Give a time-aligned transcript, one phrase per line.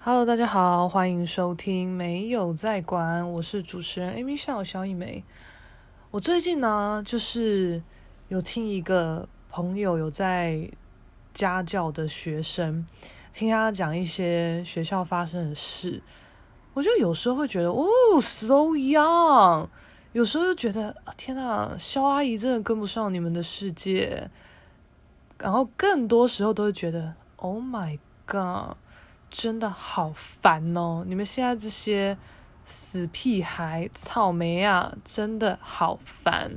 [0.00, 5.24] Hello，大家好，欢迎收听没有在管，我是主持人 Amy 小小一枚。
[6.12, 7.82] 我最近呢，就是
[8.28, 10.70] 有听一个朋友有在
[11.34, 12.86] 家教的学生，
[13.34, 16.00] 听他讲一些学校发生的事，
[16.74, 17.84] 我就有时候会觉得，哦
[18.20, 19.66] ，so young，
[20.12, 24.30] 有时候又觉得，天哪，肖阿姨真的跟不上你们的世界，
[25.38, 28.76] 然后更多时候都会觉得，Oh my God。
[29.30, 31.04] 真的好烦哦！
[31.06, 32.16] 你们现在这些
[32.64, 36.50] 死屁孩、草莓啊，真的好烦！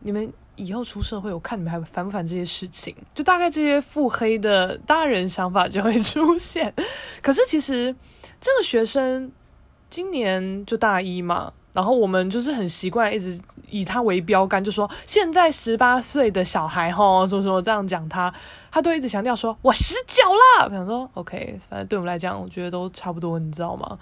[0.00, 2.94] 你们以后出社会，我看你们还烦不烦这些事情？
[3.14, 6.72] 就大概这些腹黑的大人想法就会出现。
[7.22, 7.94] 可是其实
[8.40, 9.32] 这个学生
[9.90, 11.52] 今年就大一嘛。
[11.76, 18.32] 然后我们就是很习惯一直以他为标杆，就说现在十八岁的小孩吼，说说这样讲他，
[18.70, 20.64] 他都一直强调说我十九了。
[20.64, 23.98] 我想说，OK，反正对我们来讲，我觉得都差不多，你知道吗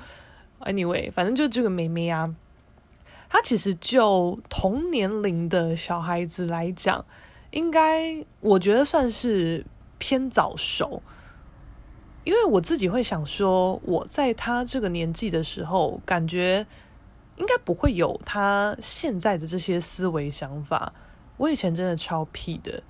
[0.61, 2.33] ？Anyway，反正就这个妹妹啊，
[3.29, 7.05] 她其实就同年龄的小孩子来讲，
[7.51, 9.67] 应该我觉得算是
[9.99, 11.03] 偏早熟，
[12.23, 16.65] 因为我自己会想说，我在她这个年纪的时候，感觉。
[17.37, 20.93] 应该不会有他现在的这些思维想法。
[21.37, 22.83] 我以前真的超屁的，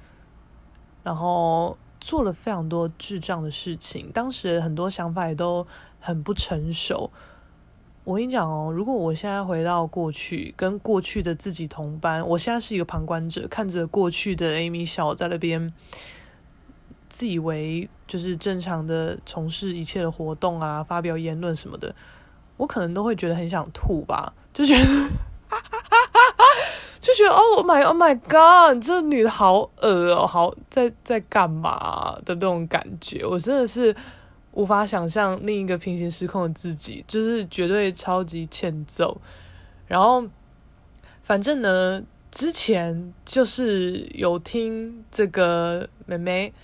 [1.03, 4.11] 然后做了非常多智障的事情。
[4.13, 5.67] 当时很多想法也都
[5.99, 7.11] 很不成熟。
[8.05, 15.73] 我跟你讲哦，如果我现在回到过去，跟过去的自己同班，我现在是一个旁观者，看着过去的 Amy 小在那边
[17.09, 21.95] 自以为就是正常的从事一切的活动啊，发表言论什么的。
[22.57, 24.85] 我可能都会觉得很想吐吧，就觉得，
[27.01, 33.95] 就觉得，Oh my Oh my God，这女的好恶哦，好在在干嘛的那种感觉，我真的是
[34.53, 39.21] 无法想象另一个平行时空的自己，就是绝对超级欠揍。
[39.87, 40.25] 然后，
[41.23, 46.55] 反正呢，之前就是有听这个妹妹，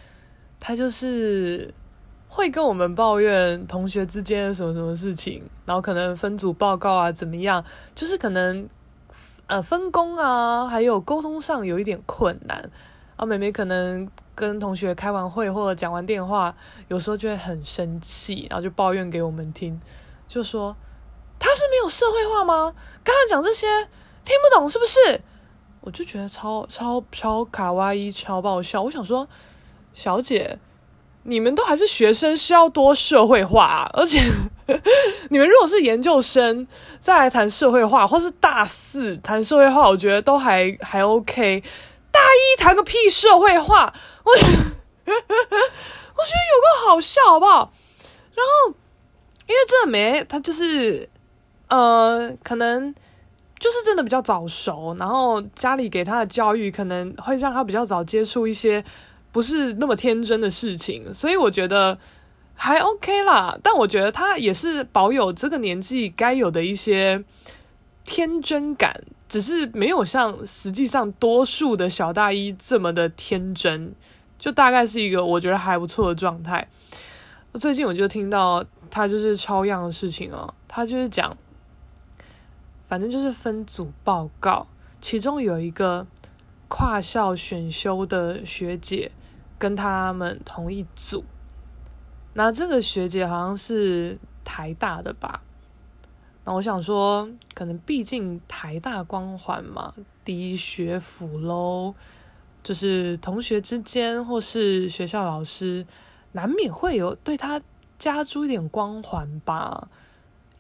[0.60, 1.75] 她就是。
[2.32, 8.68] 会跟我们抱怨同学之间什么什么事情，然后可能分组报告啊怎么样，就是可能
[9.48, 12.70] 呃分工啊，还有沟通上有一点困难
[13.16, 13.26] 啊。
[13.26, 16.54] 妹妹可能跟同学开完会或者讲完电话，
[16.86, 19.80] 有时候就会很生气，然后就抱怨给我们听，
[20.28, 20.76] 就说
[21.36, 22.72] 他是没有社会化吗？
[23.02, 23.66] 刚刚讲这些
[24.24, 25.20] 听不懂是不是？
[25.80, 28.82] 我就觉得超超超卡哇伊，超爆笑。
[28.82, 29.26] 我想说，
[29.92, 30.60] 小姐。
[31.25, 34.20] 你们都还是学生，需要多社会化， 而且
[35.28, 36.66] 你们如果是研究生
[36.98, 41.62] 再来谈社会化，或是大四谈社会化，我觉得都还还 OK。
[42.10, 43.92] 大一谈个屁社会化，
[44.25, 44.48] 我觉得
[45.06, 47.70] 我觉得有个好笑，好不好？
[48.34, 48.75] 然后
[49.47, 51.09] 因为这没他就是
[51.69, 52.94] 呃，可能
[53.59, 58.82] 就是真的比较早熟，然后家里给他的教育可能会让他比较早接触一些。
[59.32, 61.98] 不是那么天真的事情，所以我觉得
[62.54, 63.56] 还 OK 啦。
[63.62, 67.24] 但我觉得他也是保有这个年纪该有的一些
[68.04, 73.94] 天真感，只是没有像实际上多数的小大一这么的天真，
[74.36, 76.68] 就大概是一个我觉得还不错的状态。
[77.54, 81.36] 最近我就听到他就是超样的事情哦，他就是讲，
[82.88, 84.66] 反正就是分组报告，
[85.00, 86.06] 其中有一个
[86.66, 89.12] 跨校选修的学姐。
[89.60, 91.22] 跟他们同一组，
[92.32, 95.43] 那这个学姐好像是台大的吧？
[96.47, 99.93] 那我想说，可能毕竟台大光环嘛，
[100.25, 101.94] 第一学府喽，
[102.62, 105.87] 就是同学之间或是学校老师，
[106.32, 107.60] 难免会有对他
[107.98, 109.88] 加诸一点光环吧。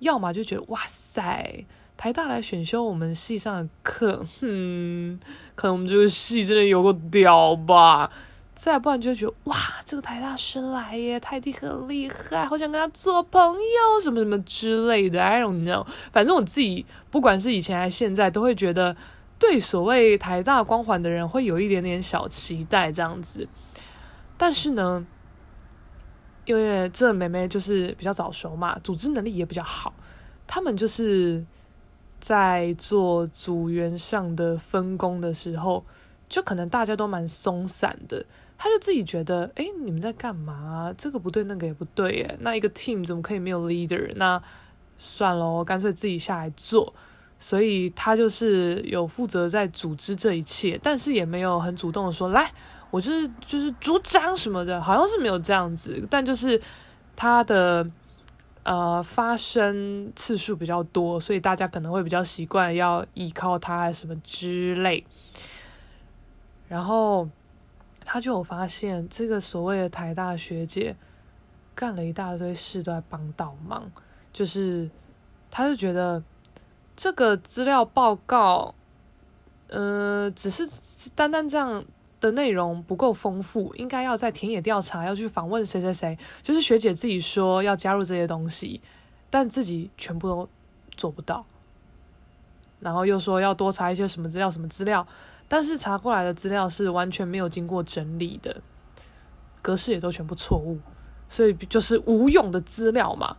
[0.00, 1.64] 要么就觉得哇塞，
[1.96, 5.18] 台大来选修我们系上的课，哼，
[5.54, 8.10] 可能我们这个系真的有个屌吧。
[8.62, 9.56] 再不然就会觉得哇，
[9.86, 15.22] 这个台大生来耶，台弟很厉害，好想跟他做朋友，什么什么之类的。
[15.22, 18.94] I don't know，反正我自己不管是以前还是现在，都会觉得
[19.38, 23.48] 对所谓台大光环的人会有一点点小期待这样子。
[24.36, 25.06] 但是呢，
[26.44, 29.94] 因为这妹妹就是比较早熟嘛，组织能力也比较好，
[30.46, 31.42] 他们就是
[32.20, 35.82] 在做组员上的分工的时候，
[36.28, 38.22] 就可能大家都蛮松散的。
[38.62, 40.92] 他就自己觉得，哎，你们在干嘛？
[40.98, 42.38] 这个不对，那个也不对，耶。
[42.40, 44.12] 那一个 team 怎么可以没有 leader？
[44.16, 44.38] 那
[44.98, 46.92] 算了，干脆自己下来做。
[47.38, 52.52] 所以他就是有负责在组织这一切，但是也没有很主动的说，来，
[52.90, 56.06] 我就是就是组长什么的，好像是没有这样子。
[56.10, 56.60] 但就是
[57.16, 57.90] 他的
[58.62, 65.02] 呃发生次数比较多，所以大家可能会比较习惯要依靠他什么之类。
[66.68, 67.26] 然后
[68.12, 70.96] 他就有发现，这个所谓的台大学姐
[71.76, 73.88] 干了一大堆事都在帮倒忙，
[74.32, 74.90] 就是
[75.48, 76.20] 他就觉得
[76.96, 78.74] 这个资料报告，
[79.68, 80.66] 呃，只是
[81.14, 81.84] 单单这样。
[82.20, 86.18] 的内容不够丰富，应该要在田野调查，要去访问谁谁谁。
[86.42, 88.82] 就是学姐自己说要加入这些东西，
[89.30, 90.46] 但自己全部都
[90.98, 91.46] 做不到。
[92.78, 95.06] 然后又说要多查一些什么资料，什么资料，
[95.50, 98.62] 但是查过来的资料是完全没有经过整理的，
[99.60, 100.78] 格式也都全部错误，
[101.28, 103.36] 所以就是无用的资料嘛。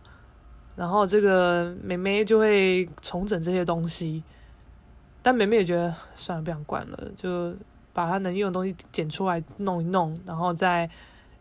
[0.76, 4.22] 然后这个妹妹就会重整这些东西，
[5.22, 7.54] 但妹妹也觉得算了，不想管了，就。
[7.94, 10.88] 把他能用的东西剪出来弄一弄，然后再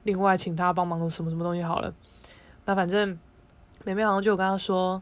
[0.03, 1.93] 另外请他帮忙什么什么东西好了。
[2.65, 3.17] 那反正
[3.85, 5.01] 妹妹好像就跟她说：“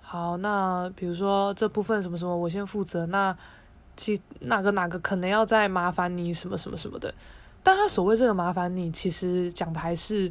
[0.00, 3.36] 好，那比如说这部分什么什么我先负责，那
[3.96, 7.12] 其哪个哪个可能要再麻烦你什么什么什么的。”
[7.62, 10.30] 但他所谓这个麻烦你，其实讲的还是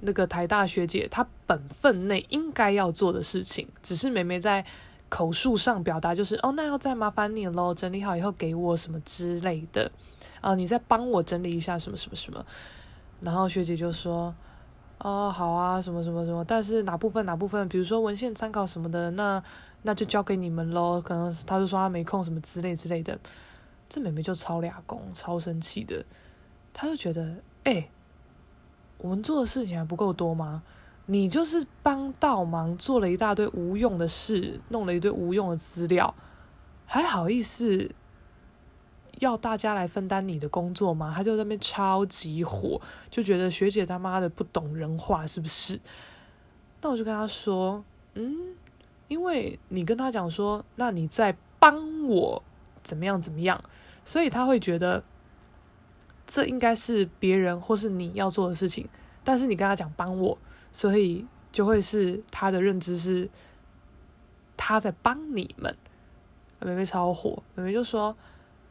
[0.00, 4.64] 那个台大学姐她本分内应该要做的事情，只是妹妹在。
[5.10, 9.90] 口述上表达就是哦，那要再麻烦你喽，整理好以后给我什么之类的，
[10.42, 12.44] 啊，你再帮我整理一下什么什么什么，
[13.22, 14.34] 然后学姐就说，
[14.98, 19.42] 哦，好啊，什么什么什么，但是哪部分哪部分，比如说文献参考什么的，那
[19.82, 21.00] 那就交给你们喽。
[21.00, 23.18] 可能他就说他没空什么之类之类的，
[23.88, 26.04] 这妹妹就超俩工，超生气的，
[26.72, 27.88] 他就觉得，哎、
[28.98, 30.62] 我们做的事情还不够多吗？
[31.06, 36.14] 你就是帮倒忙，做了一大堆无用的事，弄了一堆无用的资料，
[36.84, 37.90] 还好意思
[39.20, 41.10] 要大家来分担你的工作吗？
[41.16, 42.78] 他就在那边超级火，
[43.10, 45.80] 就觉得学姐他妈的不懂人话，是不是？
[46.82, 47.82] 那我就跟他说，
[48.12, 48.54] 嗯，
[49.08, 52.42] 因为你跟他讲说，那你在帮我
[52.84, 53.62] 怎么样怎么样，
[54.04, 55.02] 所以他会觉得
[56.26, 58.88] 这应该是别人或是你要做的事情，
[59.24, 60.38] 但是你跟他讲帮我。
[60.70, 63.28] 所以就会是他的认知是
[64.56, 65.74] 他在帮你们，
[66.60, 68.14] 妹妹超火，妹妹就说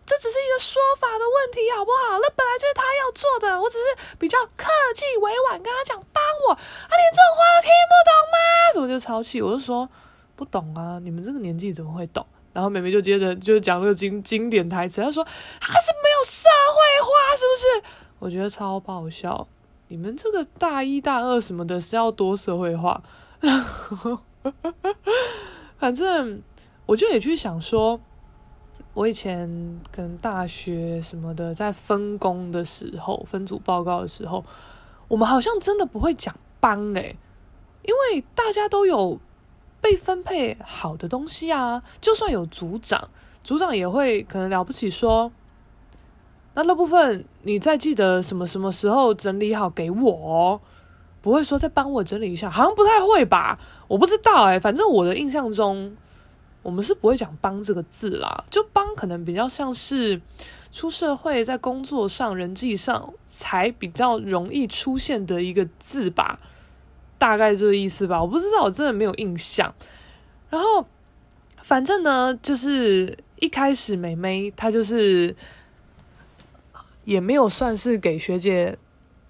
[0.05, 2.19] 这只是一个说法的问题，好不好？
[2.19, 8.37] 那本来就是他要做的，我只是比较客气委婉跟他讲帮我，他连这种话都听不懂吗？
[8.75, 9.41] 怎么就超气？
[9.41, 9.89] 我就说
[10.37, 12.25] 不懂啊，你们这个年纪怎么会懂？
[12.53, 17.65] 然后妹妹就接着就讲那个经经典台词，她说他是没有社会化，是不是？
[18.19, 19.45] 我觉得超爆笑。
[19.89, 23.03] 你们这个大一大二什么的，是要多社会化？
[25.77, 26.41] 反正
[26.85, 27.99] 我就也去想说，
[28.93, 34.43] 我以前跟大学什么的，在分工的时候、分组报告的时候，
[35.07, 37.15] 我们好像真的不会讲帮诶，
[37.83, 39.19] 因为大家都有
[39.87, 41.81] 被分配好的东西啊。
[42.01, 43.09] 就算有组长，
[43.41, 45.31] 组长也会可能了不起说。
[46.55, 50.59] 那那部分你再记得什么什么时候整理好给我，
[51.21, 53.57] 不会说再帮我整理一下，好像不太会吧？
[53.87, 55.95] 我不知道哎，反正我的印象中，
[56.63, 60.19] 我们是不会讲帮这个字啦，就帮可能比较像是
[60.71, 66.39] 出社会在工作上、人际上才比较容易出现的一个字吧，
[67.17, 69.73] 大概这个意思吧，我不知道，我真的没有印象。
[70.49, 70.85] 然后
[71.63, 75.35] 反正呢，就是一开始妹妹她就是。
[77.07, 78.77] 也没有算是给学姐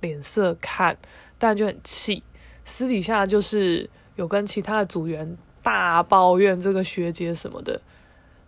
[0.02, 0.98] 脸色看，
[1.38, 2.24] 但就很气。
[2.66, 7.80] 私底下就是有跟其他的组员大抱怨这个学姐什么的。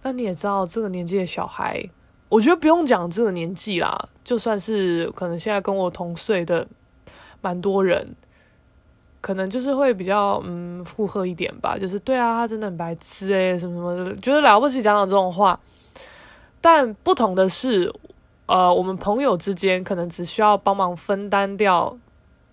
[0.02, 1.88] 那你也知道，这个年纪的小孩，
[2.28, 6.68] 我觉得不用讲这个年纪啦，就算是可能现在跟我同岁的
[7.40, 8.16] 蛮多人，
[9.22, 11.78] 可能就是会比较嗯附和一点吧。
[11.78, 15.60] 就是对啊，他真的很白痴诶、什么什么的，觉得了不起讲讲这种话。
[16.62, 17.94] 但不同的是。
[18.52, 21.96] 呃，我们朋友之间可能只需要帮忙分担掉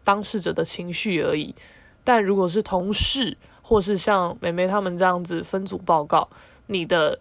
[0.05, 1.55] 当事者的情绪而已，
[2.05, 6.29] 但如果是同事，或是像妹妹他们这样子分组报告，
[6.67, 7.19] 你的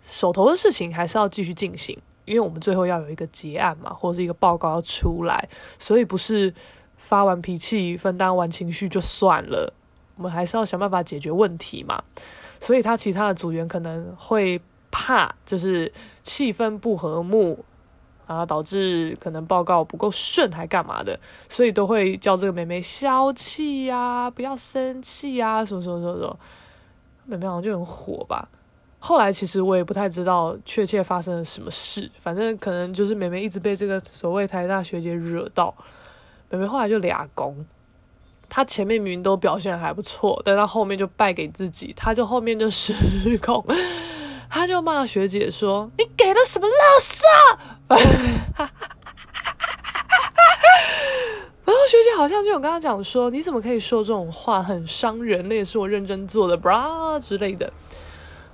[0.00, 5.48] 手头的事情还是要继续进行，因为我们最后要有一个结案嘛，或者是一个报告要出来，
[5.80, 6.54] 所以不是
[6.98, 9.72] 发完脾气、分担完情绪就算了，
[10.16, 12.04] 我们还是要想办法解决问题嘛，
[12.60, 14.60] 所以他其他的组员可能会。
[14.90, 17.62] 怕就是气氛不和睦，
[18.26, 26.38] 然后导致可能报告不够顺，还干嘛的，所以都会叫这个妹妹消气呀，不要生气呀，什么什么什么什么。
[27.26, 28.48] 妹妹好像就很火吧。
[28.98, 35.72] 后来其实我也不太知道确切发生了什么事，反正可能就是妹妹一直被这个所谓台大学姐惹到。
[36.50, 37.66] 妹妹后来就俩工，
[38.48, 42.94] 他前面明明都表现还不错，但他后面就败给自己，他就后面就失
[43.38, 43.64] 控，
[44.48, 47.22] 他就骂学姐说：“你给了什么垃圾？”
[51.64, 57.70] 然后学姐好像就有跟他讲说：“你怎么可以说这种话，很伤人，那也是我认真做的，bra 之类的。”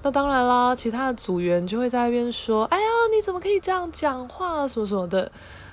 [0.02, 5.30] 那当然啦，其他的组员就会在那边说：“哎呀，你怎么可以这样讲话，什么什么的。”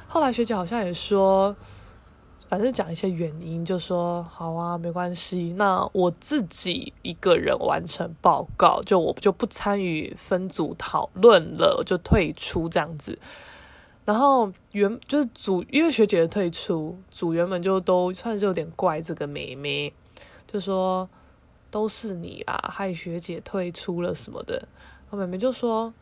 [0.07, 1.55] 后来学姐好像也说，
[2.51, 13.17] 反正讲一些原因，就说：“好啊，没关系，那我自己一个人完成报告，就我就不参与分组讨论了，就退出这样子。”
[14.03, 19.93] 然后原就是组，因为学姐的退出，组员们就都算是有点怪这个妹妹，
[20.45, 21.09] 就说
[21.69, 24.55] 都是你啊，害学姐退出了什么的。
[24.55, 25.93] 然后妹妹就说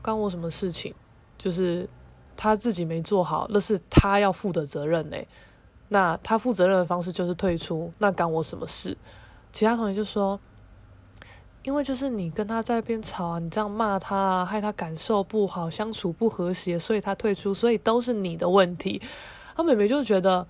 [0.00, 0.94] 关我什么事情？
[1.36, 1.88] 就是
[2.36, 5.16] 她自己没做好，那是她要负的责任呢。
[5.88, 8.96] 那他负责任的方式就是退出，那关我什么事？
[9.52, 10.38] 其他同学就说。
[11.64, 19.02] 因为就是你跟他在那边吵啊，你这样骂他啊，害他感受不好，相处不和谐，所以他退出，所以都是你的问题。
[19.54, 20.46] 他妹妹就觉得，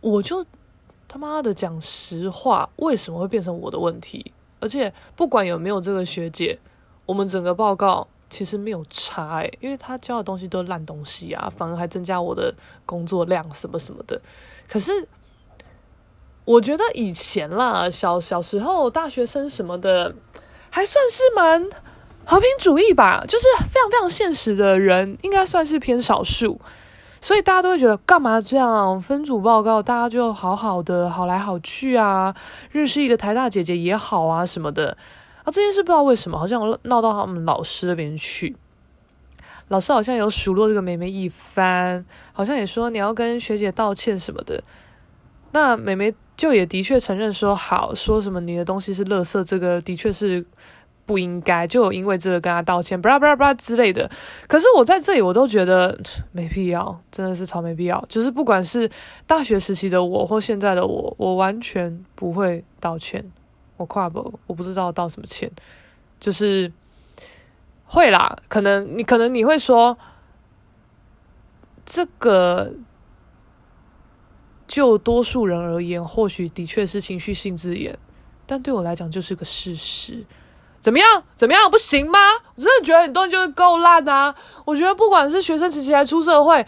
[0.00, 0.44] 我就
[1.06, 4.32] 他妈的讲实话，为什么会变成我的问题？
[4.58, 6.58] 而且不管有没有这个学姐，
[7.06, 12.52] 我们整个报告其实没有差诶，因为他教的东西都烂东西啊，反而还增加我的
[12.84, 14.20] 工作量什么什么的。
[14.70, 15.08] 可是
[16.44, 20.14] 我觉得以前啦，小小时候大学生什么的。
[20.72, 21.68] 还算是蛮
[22.24, 26.60] 和平主义吧，就是非常非常现实的人，应该算是偏少数，
[27.20, 32.32] 所以大家都会觉得干嘛这样分组报告，大家就好好的好来好去啊，
[32.70, 34.96] 认识一个台大姐姐也好啊什么的
[35.42, 35.46] 啊。
[35.46, 38.56] 这件事不知道为什么，好像闹到他们老师那边去，
[39.70, 44.60] 老师好像有数落这个妹妹一番，好像也说你要跟学姐道歉什么的。
[45.52, 50.44] 那妹妹就也的确承认说好，说什么你的东西是垃圾，这个的确是
[51.06, 54.10] 不应该，就因为这个跟她道歉，巴拉巴拉巴拉之类的。
[54.48, 55.96] 可是我在这里，我都觉得
[56.32, 58.04] 没必要，真的是超没必要。
[58.08, 58.90] 就是不管是
[59.24, 63.24] 大学时期的我或现在的我，我完全不会道歉。
[63.76, 65.48] 我跨不，我不知道道什么歉，
[66.18, 66.70] 就是
[67.90, 68.38] 会啦。
[68.48, 69.98] 可能你可能你会说
[71.84, 72.72] 这个。
[74.70, 77.98] 就多数人而言，或许的确是情绪性字眼，
[78.46, 80.24] 但对我来讲就是个事实。
[80.80, 81.24] 怎么样？
[81.34, 81.68] 怎么样？
[81.68, 82.20] 不行吗？
[82.54, 84.32] 我真的觉得你东西就是够烂啊！
[84.64, 86.64] 我觉得不管是学生时期还是出社会，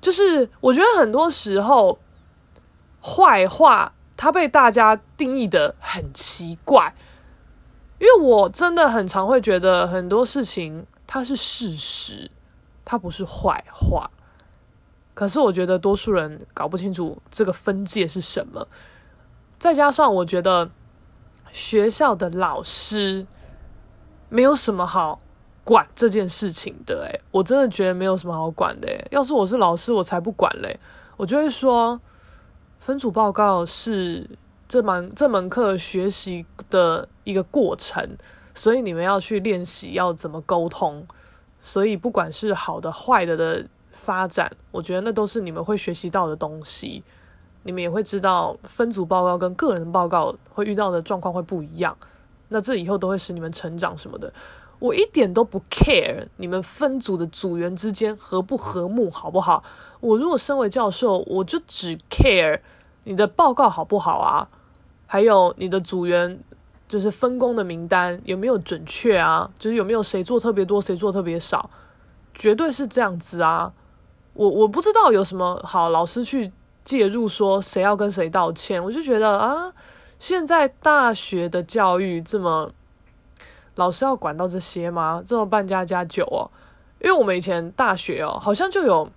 [0.00, 1.96] 就是我觉得很多时候
[3.00, 6.92] 坏话它被大家定义的很奇怪，
[8.04, 12.30] 因为我真的很常会觉得很多事情它是事实，
[12.84, 14.10] 它不是坏话。
[15.14, 18.68] 可是我觉得多数人搞不清楚这个分界是什么，
[19.58, 20.68] 再加上我觉得
[21.50, 23.26] 学校的老师
[24.28, 25.18] 没有什么好
[25.62, 30.78] 管这件事情的，诶，我真的觉得没有什么好管的，诶，要是我是老师，我才不管嘞，
[31.16, 31.98] 我就会说，
[32.80, 34.28] 分组报告是
[34.68, 38.16] 这门这门课学习的一个过程，
[38.54, 41.04] 所以你们要去练习要怎么沟通，
[41.60, 43.66] 所以不管是好的坏的的。
[43.96, 47.00] 发展，我觉得那都是你们会学习到的东西。
[47.62, 51.96] 你们也会知道分组报告跟个人报告会遇到的状况会不一样。
[52.48, 54.30] 那这以后都会使你们成长什么的。
[54.80, 59.62] 我一点都不 care 你们分组的组员之间和不和睦，好不好？
[60.00, 62.58] 我如果身为教授，我就只 care
[63.04, 64.48] 你的报告好不好啊，
[65.06, 66.40] 还有你的组员
[66.86, 71.68] 就是分工的名单有没有准确啊，就是有没有谁做特别多，谁做特别少，
[72.34, 73.72] 绝对是这样子啊。
[74.34, 76.52] 我我不知道有什么好老师去
[76.84, 79.72] 介入说谁要跟谁道歉，我就觉得啊，
[80.18, 82.70] 现在大学的教育这么，
[83.76, 85.22] 老师要管到这些吗？
[85.24, 86.50] 这么办家家酒哦，
[87.00, 89.08] 因为我们以前大学哦，好像就有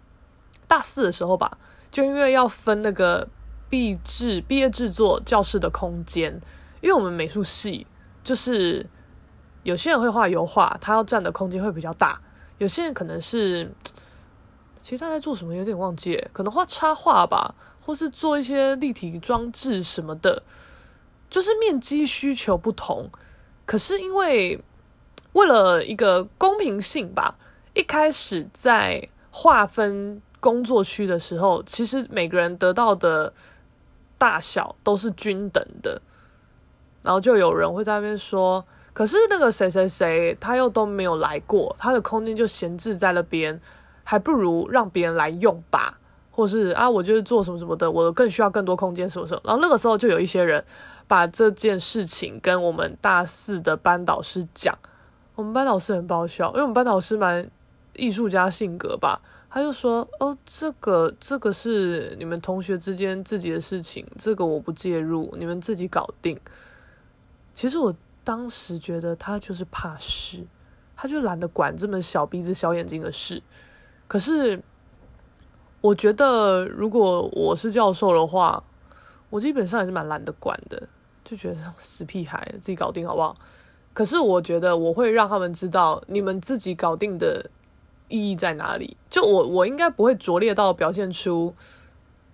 [0.68, 1.58] 大四的时候吧，
[1.92, 3.28] 就因为要分那个
[3.70, 6.40] 毕制毕业制作教室的空间，
[6.82, 7.86] 因为我们美术系
[8.24, 8.86] 就是
[9.64, 12.22] 有些人会画油画，他要占的空间会比较大，
[12.58, 13.70] 有些人可能是。
[14.80, 20.42] 其实他在做什么有点忘记，可能画插画吧，或是做一些立体装置什么的，
[21.30, 23.10] 就是面积需求不同。
[23.66, 24.58] 可是因为
[25.34, 27.36] 为了一个公平性吧，
[27.74, 33.34] 一开始在划分工作区的时候，其实每个人得到的
[34.18, 36.02] 大小都是均等的。
[37.08, 38.62] 然后就有人会在那边说，
[38.92, 43.58] 可是那个谁谁谁他又都没有来过，他的空间就闲置在那边。
[44.10, 46.00] 还不如让别人来用吧，
[46.32, 49.42] 或是啊，我就是做什么什么的，我更需要更多空间什么什么。
[49.44, 50.64] 然后那个时候就有一些人
[51.08, 54.74] 把这件事情跟我们大四的班导师讲，
[55.36, 57.46] 我们班导师很爆笑，因为我们班导师蛮
[57.98, 66.40] 艺术家性格吧，他就说：“哦，这个这个是你们同学之间自己的事情，这个我不介入，你们自己搞定。”
[67.58, 67.92] 其实我
[68.24, 70.46] 当时觉得他就是怕事，
[70.96, 73.42] 他就懒得管这么小鼻子小眼睛的事，
[74.08, 74.62] 可是。
[75.80, 78.62] 我觉得，如果我是教授的话，
[79.30, 80.88] 我基本上也是蛮懒得管的，
[81.24, 83.38] 就觉得 死屁孩自己搞定好不好？
[83.94, 87.48] 可是我觉得我会让他们知道，你们自己搞定的
[88.10, 88.98] 意义在哪里。
[89.08, 91.54] 就我，我应该不会拙劣到表现出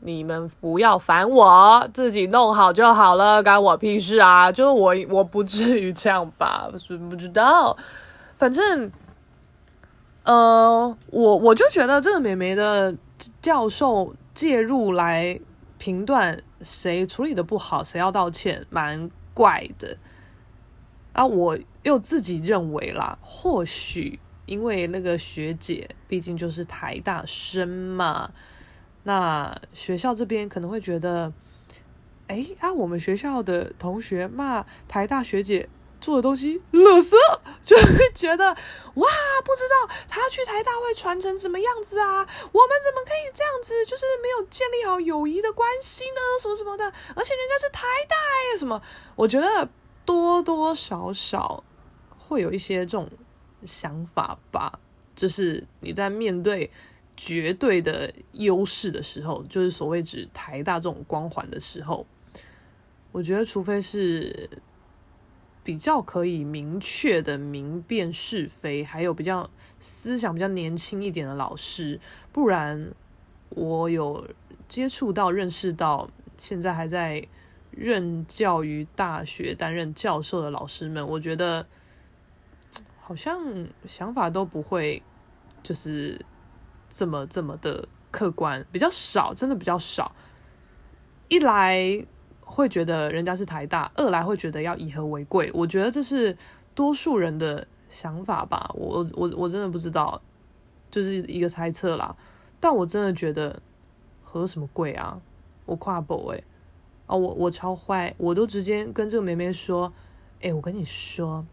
[0.04, 4.52] 你们不要烦我，自己弄好就好了，关我屁事啊！
[4.52, 6.70] 就我，我不至于这样吧？
[6.78, 7.76] 是不知道，
[8.38, 8.92] 反正，
[10.24, 12.96] 呃，我我就觉得这个美眉的。
[13.42, 15.40] 教授介入来
[15.78, 19.96] 评断谁处理的不好，谁要道歉，蛮怪的。
[21.14, 28.30] 啊，我又自己认为啦，或许因为那个学姐毕竟就是台大生嘛，
[29.04, 31.32] 那学校这边可能会觉得，
[32.28, 35.70] 哎啊，我们学校的同学骂台大学姐。
[36.04, 37.14] 做的东西，垃圾，
[37.64, 38.56] 就会觉得哇，
[39.46, 42.18] 不知道他去台大会传成什么样子啊？
[42.18, 42.28] 我们
[42.84, 43.86] 怎么可以这样子？
[43.86, 46.20] 就是没有建立好友谊的关系呢？
[46.42, 46.84] 什么什么的，
[47.16, 48.18] 而且人家是台大
[48.52, 48.82] 耶，什么？
[49.16, 49.70] 我觉得
[50.04, 51.64] 多多少少
[52.18, 53.10] 会有一些这种
[53.64, 54.78] 想法吧。
[55.16, 56.70] 就是你在面对
[57.16, 62.06] 绝对的优势的时候，就是所谓指台大这种光环的时候，
[63.12, 64.50] 我觉得除非是。
[65.66, 71.98] 比较可以明确的明辨是非，还有比较思想比较年轻一点的老师，
[72.34, 72.92] 不然
[73.48, 74.28] 我有
[74.68, 77.26] 接触到、认识到现在还在
[77.72, 81.66] 任教于大学担任教授的老师们，我觉得
[83.00, 83.42] 好像
[83.88, 85.02] 想法都不会
[85.64, 86.20] 就是
[86.94, 90.12] 这么这么的客观，比较少，真的比较少。
[91.28, 92.06] 一来。
[92.46, 96.38] 会觉得人家是台大，二来会觉得要以和为贵，我觉得这是
[96.76, 98.70] 多数人的想法吧。
[98.76, 100.22] 我我我真的不知道，
[100.92, 102.16] 就是一个猜测啦。
[102.60, 103.60] 但我真的觉得
[104.22, 105.20] 和什么贵啊？
[105.66, 106.44] 我跨步哎，
[107.08, 109.92] 啊我我超坏，我都直接跟这个妹妹说，
[110.42, 111.44] 哎，我跟你说，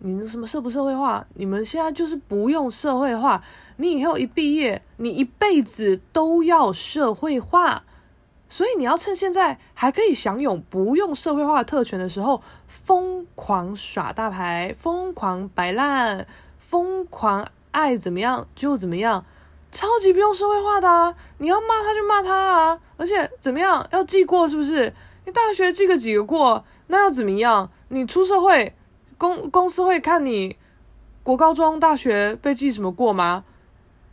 [0.00, 1.24] 你那什么社不社会化？
[1.34, 3.42] 你们现在就是不用社会化，
[3.76, 7.84] 你以后一毕业，你一辈子都要社会化。
[8.48, 16.26] 所以你要趁现在还可以享有不用社会化的特权的时候，疯狂耍大牌，疯狂摆烂，
[16.58, 19.24] 疯狂爱怎么样就怎么样，
[19.70, 21.14] 超级不用社会化的啊！
[21.38, 22.80] 你要骂他就骂他啊！
[22.96, 24.92] 而且怎么样要记过是不是？
[25.26, 27.70] 你大学记个几个过，那要怎么样？
[27.90, 28.74] 你出社会，
[29.20, 30.56] 公公司会看你
[31.22, 33.44] 国高中大学被记什么过吗？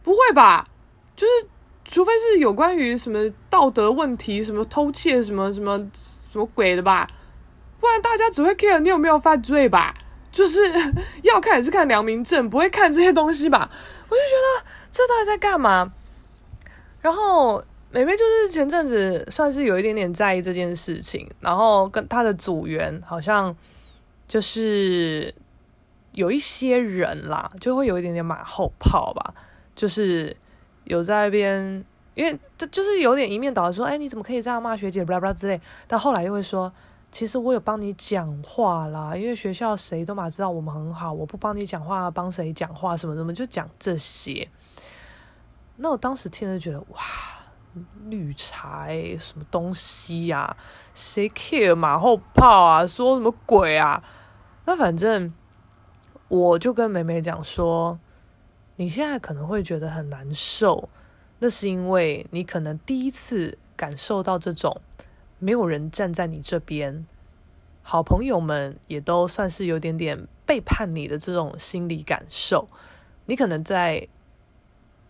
[0.04, 0.68] 不会吧？
[1.16, 1.48] 就是。
[1.90, 3.18] 除非是有关于什么
[3.50, 5.80] 道德问题，什么偷窃，什么什么
[6.30, 7.10] 什么鬼的吧，
[7.80, 9.94] 不然大家只会 care 你有没有犯罪吧。
[10.30, 10.70] 就是
[11.24, 13.72] 要看也是看良民证，不会看这些东西吧。
[14.10, 15.94] 我就觉得这到底在干嘛？
[17.00, 23.56] 然后美美就是前阵子算是有一点点在意这件事情，然后跟她的组员好像
[24.28, 25.34] 就是
[26.12, 29.34] 有一些人啦，就会有一点点马后炮吧，
[29.76, 30.36] 就是。
[30.90, 31.84] 有在那边，
[32.16, 35.60] 因为这就是有点一面倒的说，哎，你怎么可以这样骂学姐，巴拉巴拉之类。
[35.86, 36.72] 但后来又会说，
[37.12, 44.48] 其实我有帮你讲话啦，因为学校谁都嘛知道我们很好，我不帮你讲话，帮谁讲话什么什么，就讲这些。
[45.76, 46.98] 那我当时听着觉得，哇，
[48.06, 50.56] 绿茶欸，什么东西呀？
[50.94, 52.86] 谁 care 马后炮啊？
[52.86, 54.04] 说什么鬼啊？
[54.66, 55.34] 那反正
[56.28, 58.00] 我就跟美美讲说。
[58.80, 60.88] 你现在可能会觉得很难受，
[61.40, 64.80] 那是因为你可能第一次感受到这种
[65.40, 67.08] 没有人站在你这边，
[67.82, 72.68] 好朋友们也都算是有点点背叛你的这种心理感受。
[73.26, 74.08] 你可能在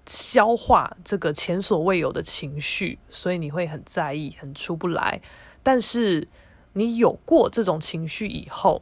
[0.07, 5.21] 消化这个前所未有的情绪，所以你会很在意，很出不来。
[5.61, 6.27] 但是
[6.73, 8.81] 你有过这种情绪以后，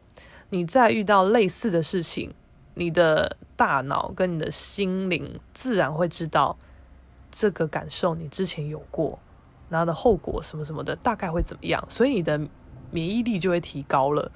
[0.49, 2.33] 你再遇到类似的事情，
[2.75, 6.57] 你的大脑跟你的心灵自然会知道
[7.31, 9.17] 这个感受，你之前有过，
[9.69, 12.39] 然后的后果什么什么的，大概会怎么样，所以你的
[12.91, 14.31] 免疫力就会提高了。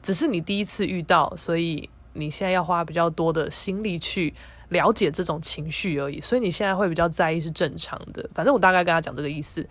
[0.00, 4.32] 只是你第一次遇到，所以你现在要花比较多的心力去
[4.68, 8.28] 了解这种情绪而已，所以你现在会比较在意是正常的。
[8.34, 9.66] 反正我大概跟他讲这个意思，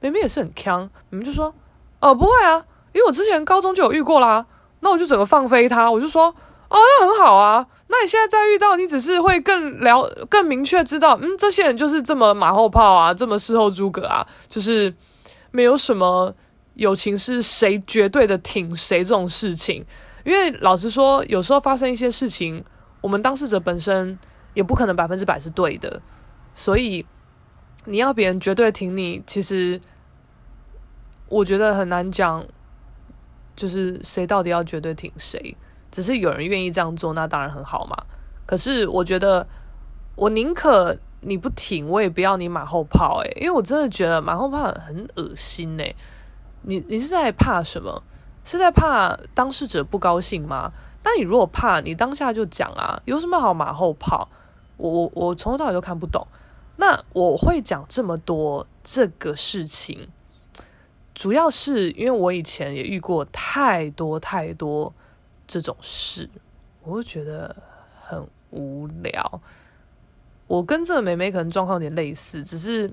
[0.00, 1.52] 明明也是很呛，你们就说
[2.00, 4.46] 哦不会啊，因为我之前高中就有遇过啦，
[4.80, 6.34] 那我就整个放飞他，我就说哦
[6.70, 14.94] 那很好啊，那你现在再遇到，你只是会更了更明确知道，嗯，这些人就是这么马后炮啊，这么事后诸葛啊，就是
[15.50, 16.32] 没有什么
[16.74, 19.84] 友情是谁绝对的挺谁这种事情，
[20.24, 22.64] 因为老实说，有时候发生一些事情。
[23.02, 24.18] 我们当事者本身
[24.56, 26.00] 也不可能百分之百是对的，
[26.54, 27.04] 所以
[27.84, 29.78] 你要别人绝对挺你，其实
[31.28, 32.42] 我觉得很难讲，
[33.54, 35.54] 就是谁到底要绝对挺谁。
[35.90, 37.94] 只是有人愿意这样做，那当然很好嘛。
[38.46, 39.46] 可是我觉得，
[40.14, 43.20] 我宁可你不挺，我也不要你马后炮。
[43.24, 45.94] 诶，因为我真的觉得马后炮很恶心诶。
[46.62, 48.02] 你你是在怕什么？
[48.42, 50.72] 是在怕当事者不高兴吗？
[51.04, 54.28] 那你如果怕，你当下就讲啊，有什么好马后炮？
[54.76, 56.26] 我我我从头到尾都看不懂。
[56.76, 60.08] 那我会讲这么多这个事情，
[61.14, 64.92] 主要是因为我以前也遇过太多太多
[65.46, 66.28] 这种事，
[66.82, 67.56] 我会觉得
[68.04, 69.40] 很无聊。
[70.46, 72.92] 我跟这个妹妹可能状况有点类似，只是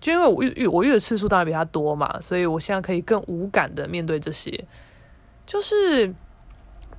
[0.00, 4.64] 就因为我遇遇我遇的次数当然比她多嘛，所以我现在可以更无感的面对这些，
[5.46, 6.14] 就是。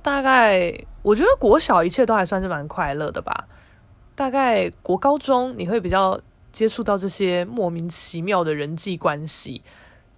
[0.02, 3.48] 大概我觉得国小一切都还算是蛮快乐的吧。
[4.16, 9.62] 大概国高中你会比较接触到这些莫名其妙的人际关系，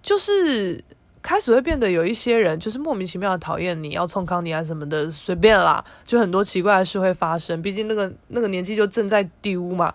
[0.01, 0.83] 就是
[1.21, 7.61] 开始会变得有一些人就是莫名其妙的讨厌你，要冲康你啊什么的，随便啦，就很多奇怪的事会发生。
[7.61, 9.93] 毕竟那个那个年纪就正在丢嘛。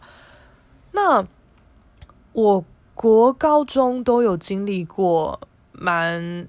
[0.93, 1.27] 那
[2.35, 2.65] 我
[2.95, 5.41] 国高中都有经历过
[5.73, 6.47] 蛮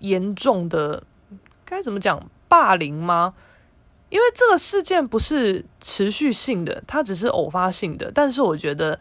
[0.00, 1.04] 严重的，
[1.64, 2.28] 该怎么讲？
[2.48, 3.34] 霸凌吗？
[4.10, 8.10] 因为这个事件不是持续性的，它只是偶发性的。
[8.12, 8.98] 但是我觉得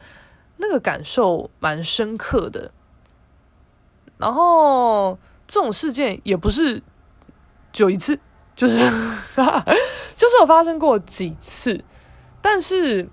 [0.57, 2.71] 那个感受蛮深刻的。
[4.17, 5.17] 然后
[5.47, 6.81] 这种事件也不是
[7.71, 8.19] 就一次，
[8.55, 8.77] 就是
[10.15, 11.83] 就是有发生过几次。
[12.41, 13.07] 但是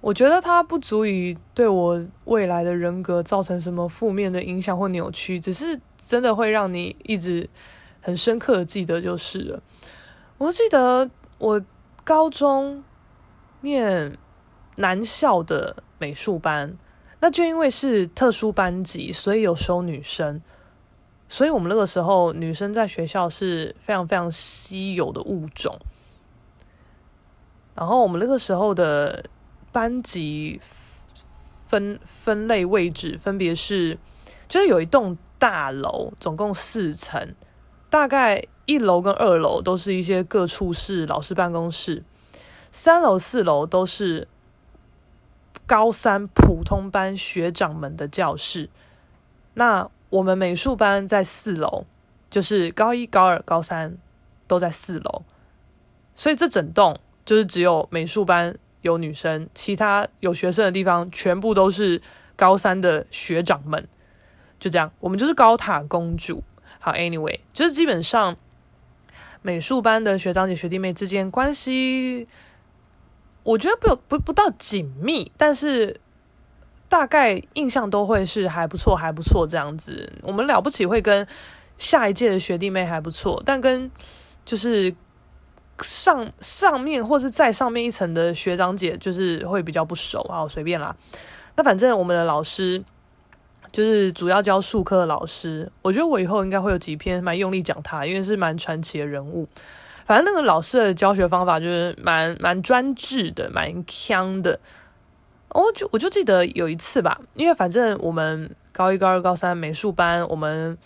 [0.00, 7.48] 我觉得它不足以对我未来的人格造成什么负面的影响或扭曲，只是真的会让你一直。
[8.02, 9.60] 很深刻的记得就是了，
[10.38, 11.62] 我记得我
[12.04, 12.84] 高中
[13.62, 14.16] 念
[14.76, 16.76] 男校的美术班，
[17.20, 20.42] 那就因为是特殊班级，所以有收女生，
[21.26, 25.78] 所以我们那个时候女生在学校是非常非常稀有的物种。
[27.74, 29.24] 然后我们那个时候的
[29.72, 30.60] 班级
[31.66, 33.98] 分分类位置分别是，
[34.48, 37.34] 就是有一栋大楼，总共四层。
[37.88, 42.02] 大概一楼跟二楼都是一些各处室、老师办公室，
[42.70, 44.28] 三楼、四楼都是
[45.66, 48.68] 高三普通班学长们的教室。
[49.54, 51.86] 那我们美术班在四楼，
[52.28, 53.96] 就是高一、高二、高三
[54.46, 55.22] 都在四楼，
[56.14, 62.02] 所以这整栋就是只有美术班有女生，其他有学生的地方全部都是
[62.36, 63.88] 高三的学长们。
[64.58, 66.42] 就这样，我们就是高塔公主。
[66.78, 68.36] 好，Anyway，就是基本上
[69.46, 72.26] 美术班的学长姐、学弟妹之间关系，
[73.44, 76.00] 我觉得不不不到紧密，但是
[76.88, 80.12] 大概印象都会是还不错，还不错这样子。
[80.22, 81.24] 我们了不起会跟
[81.78, 83.88] 下一届的学弟妹还不错，但跟
[84.44, 84.92] 就是
[85.80, 90.24] 上上面或是再上面一层的学长姐，就是会比较不熟。
[90.28, 90.96] 好，随便啦。
[91.54, 92.82] 那反正我们的老师。
[93.76, 99.46] 就是主要教术科的老师，我觉得我以后应该会有几篇蛮用力讲他，因为是蛮传奇的人物。
[100.06, 104.58] 反正那个老师的教学方法就是蛮蛮专制的，蛮呛的。
[105.50, 110.78] 我就我就记得有一次吧，因为反正我们高一、高二、高三美术班，我们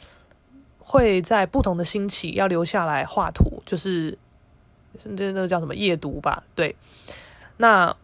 [0.81, 4.19] 会在不同的星期要留下来画图，就是
[4.99, 6.75] 甚至那个叫什么夜读吧，对。
[7.59, 7.95] 那，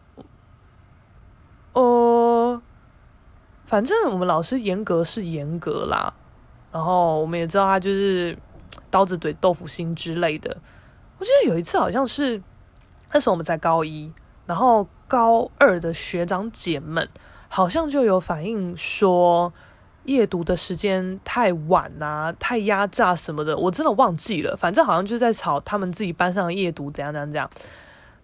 [1.73, 2.61] 哦。
[3.67, 6.13] 反正我们老师严格是严格啦，
[6.71, 8.35] 然后我们也知道他就是
[8.89, 10.55] 刀子怼豆腐心之类的。
[11.17, 12.41] 我记得有一次好像是
[13.11, 14.09] 那时候我们在高一，
[14.45, 17.09] 然后高二的学长姐们
[17.49, 19.51] 好像就有反映说
[20.05, 24.55] 夜读的时间太晚啊，太压榨什么的，我真的忘记了。
[24.55, 27.49] 反正好像就在吵他们自己班上的夜读怎样怎样怎样。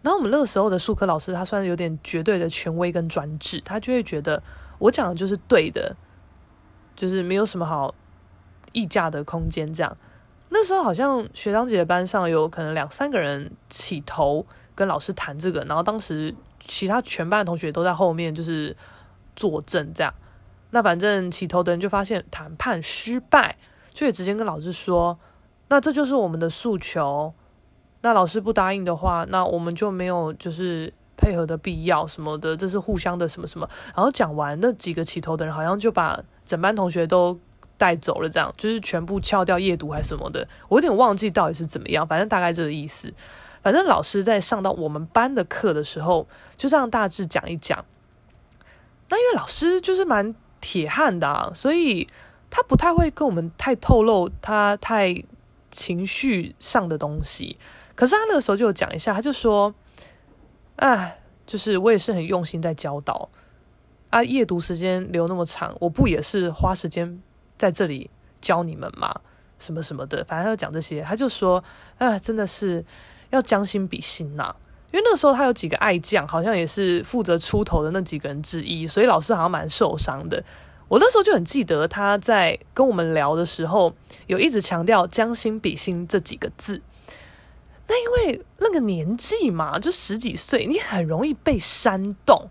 [0.01, 4.41] 然后我们那个时候的术科老师他算是有点绝对的权威跟专制，他就会觉得。
[4.79, 5.95] 我讲的就是对的，
[6.95, 7.93] 就是没有什么好
[8.71, 9.73] 议价的空间。
[9.73, 9.97] 这样，
[10.49, 18.75] 那时候好像学长姐班上有可能两三个人起头跟老师谈这个，然后当时其他全班的同学都在后面就是
[19.35, 20.13] 作证这样。
[20.71, 23.57] 那反正起头的人就发现谈判失败，
[23.89, 25.19] 就也直接跟老师说，
[25.69, 27.33] 那这就是我们的诉求。
[28.01, 30.91] 那老师不答应的话，那我们就没有就是
[31.23, 33.69] 配合的必要什么的，这是互相的什么什么。
[33.95, 37.39] 然后讲完，那几个起头的人好像就把整班同学都
[37.77, 43.13] 带走了，这样就是全部敲掉夜读还是什么的，我有点忘记到底是怎么样，反正大概这个意思。
[43.61, 47.85] 反正老师在上到我们班的课的时候，就这样大致讲一讲。
[49.09, 50.35] 那因为老师就是蛮。
[50.65, 52.07] 铁汉的啊，所以
[52.49, 55.21] 他不太会跟我们太透露他太
[55.69, 57.57] 情绪上的东西。
[57.95, 59.75] 可是他那个时候就有讲一下，他就说
[60.77, 63.29] ：“哎，就是我也是很用心在教导
[64.09, 67.21] 啊，夜读时间留那么长，我不也是花时间
[67.57, 68.09] 在这里
[68.41, 69.21] 教你们吗？
[69.59, 71.01] 什么什么的，反正他讲这些。
[71.01, 71.63] 他就说：
[71.97, 72.83] 哎，真的是
[73.29, 74.53] 要将心比心呐、”
[74.91, 80.43] 因为那时候他有几个爱将，好像也是负责出头的那几个人之一，所以老师好像蛮受伤的。
[80.89, 83.95] 我那时候就很记得他在跟我们聊的时候，
[84.27, 86.81] 有一直强调“将心比心”这几个字。
[87.93, 92.49] 那因为那个年纪嘛，就十几岁，你很容易被煽动，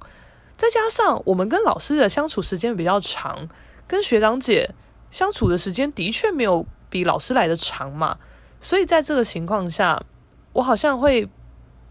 [0.56, 3.48] 再加上我们跟老师的相处时间比较长，
[3.88, 4.72] 跟学长姐
[5.10, 8.18] 相处的时间的确没有比老师来的长嘛，
[8.60, 10.00] 所以在这个情况下，
[10.52, 11.28] 我好像会。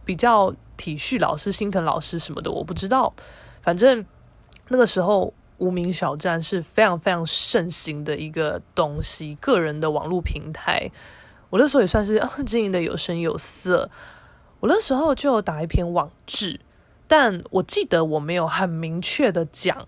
[0.03, 3.13] 比较体恤老师、心疼老师什么的，我不知道。
[3.61, 4.03] 反正
[4.69, 10.89] 那个时候，无名小站是非常非常盛行的一个东西，个人的网络平台。
[11.51, 13.91] 我那时候也算是经营的有声有色。
[14.59, 16.59] 我那时候就打一篇网志，
[17.07, 19.87] 但我记得我没有很明确的讲，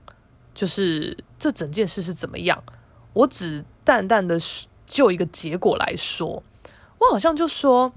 [0.54, 2.64] 就是这整件事是怎么样。
[3.14, 4.38] 我只淡淡的
[4.86, 6.44] 就一个结果来说，
[7.00, 7.92] 我好像就说。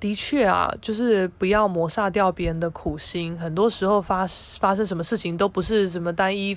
[0.00, 3.38] 的确啊，就是不要抹杀掉别人的苦心。
[3.38, 4.26] 很多时候发
[4.60, 6.54] 发生什么事情都不是什么单一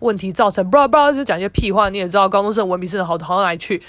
[0.00, 1.88] 问题造成，不知道不知道就讲一些屁话。
[1.88, 3.82] 你也知道，高中生文笔是好好到哪里去？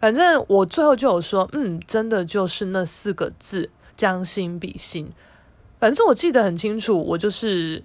[0.00, 5.12] 反正我最后就有说，嗯，真的就是那四个字，将心比心。
[5.78, 7.82] 反正我记得很清楚，我就是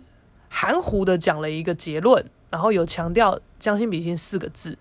[0.50, 4.78] 含糊的讲了一个结论，然后有强调将心比心四个字，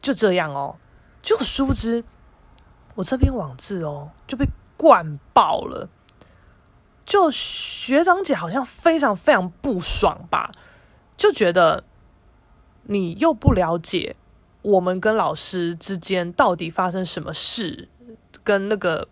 [0.00, 0.76] 就这样哦。
[1.22, 2.04] 就殊不知，
[2.94, 4.46] 我这篇网志哦就被。
[4.80, 5.90] 灌爆了，
[7.04, 10.52] 就学长姐好像非常非常不爽吧，
[11.18, 11.84] 就觉得
[12.84, 14.16] 你又不了解
[14.62, 17.88] 我们跟老师之间到底发生什么事，
[18.42, 19.08] 跟那个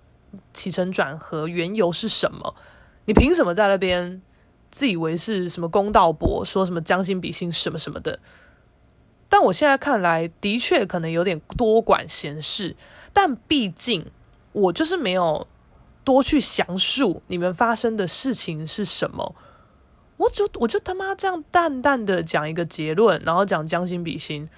[0.53, 2.55] 起承转合缘由是什么，
[3.07, 4.21] 你凭什么在那边
[4.71, 8.21] 自以为是什么公道伯，说什么将心比心什么什么的？
[9.29, 12.77] 但我现在看来，的确可能有点多管闲事，
[13.13, 14.11] 但毕竟
[14.53, 15.47] 我就是没有。
[16.05, 19.35] 多去详述你们发生的事情是什么？
[20.17, 24.49] 我就我就他妈这样淡淡的讲一个结论，然后讲将心比心，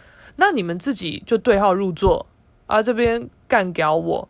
[0.40, 2.24] 那你们自己就对号入座
[2.66, 4.26] 啊，这边干掉我，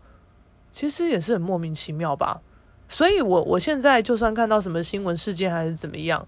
[0.73, 2.41] 其实也是很莫名其妙吧。
[2.89, 6.27] 所以我我现在就算看到什么新闻事件还是怎么样，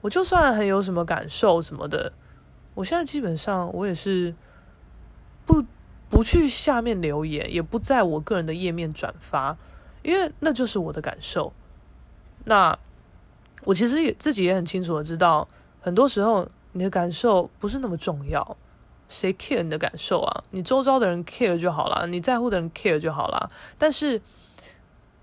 [0.00, 2.14] 我就算很有什么感受什么的，
[2.72, 4.34] 我现在基本上我也是
[5.44, 5.62] 不
[6.08, 9.58] 不去下面留言，也不在我个人的页面转发。
[10.02, 11.52] 因为那就是我的感受，
[12.44, 12.78] 那
[13.64, 15.46] 我其实也自己也很清楚的知道，
[15.82, 18.56] 很多时候你的感受不是那么重要，
[19.08, 20.44] 谁 care 你的感受啊？
[20.50, 23.50] 你周遭的人 care 就好了，你在乎的人 care 就好了。
[23.78, 24.20] 但是，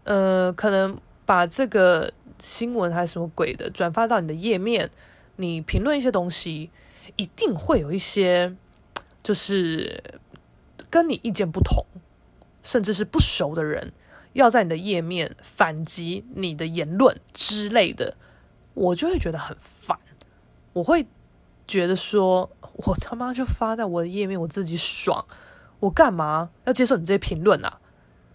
[0.03, 4.89] 呃，可能把这个新闻还是什么鬼的转发到你的页面，
[5.35, 6.69] 你评论一些东西，
[7.15, 8.55] 一定会有一些
[9.23, 10.03] 就是
[10.89, 11.85] 跟你意见不同，
[12.63, 13.93] 甚至是不熟的人。
[14.33, 18.15] 要在你的页面反击你的言论之类的，
[18.73, 19.99] 我就会觉得很烦。
[20.71, 21.05] 我会
[21.67, 22.49] 觉得说，
[22.85, 25.25] 我他妈就发在我的页面，我自己爽，
[25.79, 27.79] 我干嘛要接受你这些评论啊？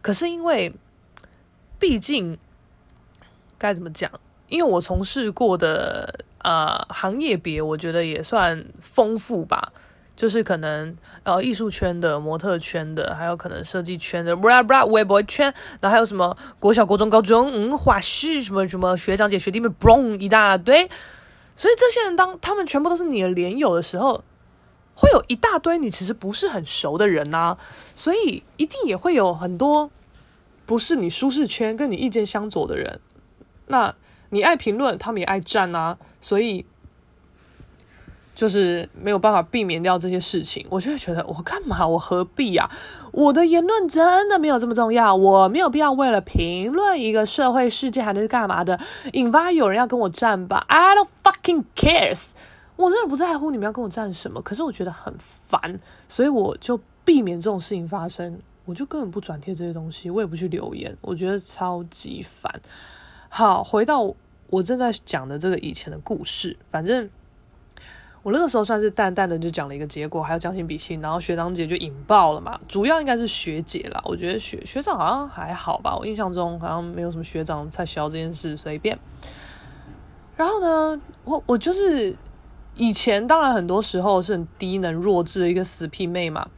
[0.02, 0.72] 可是因为，
[1.78, 2.38] 毕竟
[3.58, 4.10] 该怎么讲？
[4.48, 9.72] 因为我从事过的呃行业别，我觉得也算丰富吧。
[10.14, 20.88] 就是可能呃艺术圈的、模特圈的，还有可能设计圈的，布拉布拉微博圈，然后还有什么国小、国中、高中，嗯，画室什么什么学长姐、学弟妹，boom 一大堆。
[21.54, 24.24] 所以这些人当他们全部都是你的连友的时候，
[24.96, 27.58] 会有一大堆你其实不是很熟的人呐、啊，
[27.94, 29.90] 所以一定也会有很多
[30.64, 32.98] 不是你舒适圈、跟你意见相左的人。
[33.68, 33.94] 那
[34.30, 36.66] 你爱评论，他们也爱站啊，所以。
[38.36, 42.70] 就是没有办法避免掉这些事情，我就会觉得我干嘛，我何必呀、啊？
[43.10, 48.78] 我的言论真的没有这么重要，我没有必要为了评论一个社会事件还是干嘛的，
[49.14, 52.32] 引发有人要跟我站吧？I don't fucking cares，
[52.76, 55.12] 我真的不在乎你们要跟我战什么，可是我觉得很
[55.48, 62.60] 烦，所以我就避免这种事情发生，我就根本不转贴这些东西，我也不去留言，我觉得超级烦。
[63.28, 64.14] 好，回到
[64.48, 67.08] 我正在讲的这个以前的故事，反正。
[68.22, 72.58] 我那个时候算是淡淡的就讲了一个结果，还有将心比心，然后学长姐就引爆了嘛。
[72.66, 78.98] 主要应该是学姐啦，我觉得学学长好像还好吧，我印象中好像没有什么学长太小这件事，随便。
[80.34, 82.16] 然后呢，我我就是
[82.76, 86.48] 以前当然很多时候是很低能弱智的一个死屁妹嘛。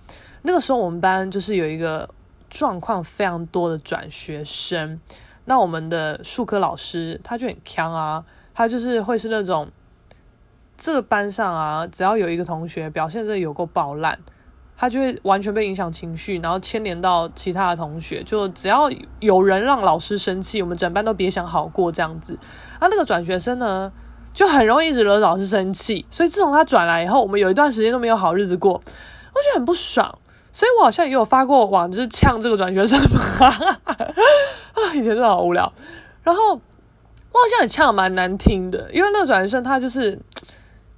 [0.42, 2.09] 那个时候我们班就是有一个
[2.50, 5.00] 状况非常多的转学生，
[5.46, 9.68] 那我们的术科老师他就很强啊，他就是会是那种。
[10.81, 14.16] 这个班上啊，只要有一个同学表现得有够爆烂，
[14.76, 18.22] 他就会完全被影响情绪，然后牵连到其他的同学。
[18.22, 22.38] 就只要有人让老师生气，我们整班都别想好过这样子。
[22.78, 23.92] 啊，那个转学生呢，
[24.32, 26.06] 就很容易一直惹老师生气。
[26.10, 30.18] 所以自从他转来以后，我们有一段时间都没有好日子过，我觉得很不爽。
[30.52, 32.98] 所以我好像也有发过网，就是呛这个转学生。
[33.40, 35.72] 啊，以前真的好无聊。
[36.22, 36.58] 然后我
[37.38, 40.18] 好像也呛蛮难听的，因为那个转学生他就是。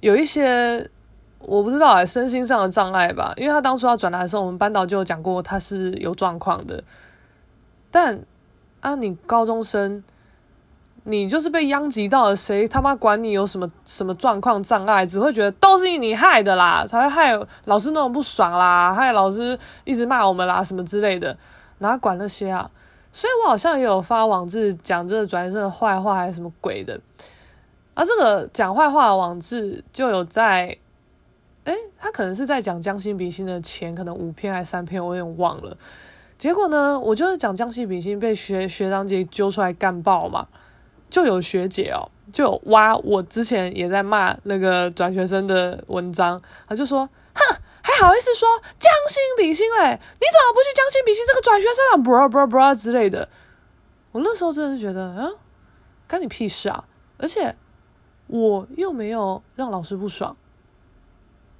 [0.01, 0.89] 有一些
[1.37, 3.31] 我不知道啊，身心上的障碍吧。
[3.37, 6.83] 因为他当初要转来的时候，我们班导就有讲过他是有状况的。
[7.91, 8.19] 但
[8.79, 10.03] 啊，你高中生，
[11.03, 15.05] 你就是被殃及到了，谁他妈管你有什么什么状况障碍？
[15.05, 21.35] 只会觉得都是你害的啦，才会害老师那么不爽啦，害老师一直骂我们啦，什么之类的，
[21.79, 22.69] 哪管那些啊？
[23.11, 26.99] 所以我好像也有发网志讲这个转学生的坏话，还是什么鬼的。
[27.93, 30.77] 而、啊、这个讲坏话的网志就有在，
[31.65, 35.75] 诶，他可能是在讲将心比心的前可能五篇还三篇，我有点忘了。
[36.37, 40.47] 结果呢，我就是讲将心比心，被学学长姐揪出来干爆嘛，
[41.11, 48.47] 就有学姐哦，就有挖我之前也在骂那个转学生的文章，他就说，哼，还好意思说
[48.79, 49.91] 将心比心嘞？
[49.91, 51.97] 你怎么不去将心比心这个转学生啊？
[51.97, 53.29] 不不不之类的。
[54.11, 55.35] 我那时候真的是觉得，嗯，
[56.07, 56.83] 干你屁事啊！
[57.19, 57.55] 而且。
[58.27, 60.37] 我又没有让老师不爽，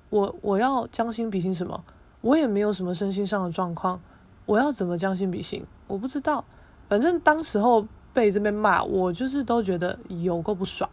[0.09, 1.83] 我我要将心比心什么？
[2.21, 3.99] 我也没有什么身心上的状况，
[4.45, 5.65] 我要怎么将心比心？
[5.87, 6.45] 我不知道，
[6.87, 10.89] 反正当时候被这边骂，我就是都觉得有够不爽。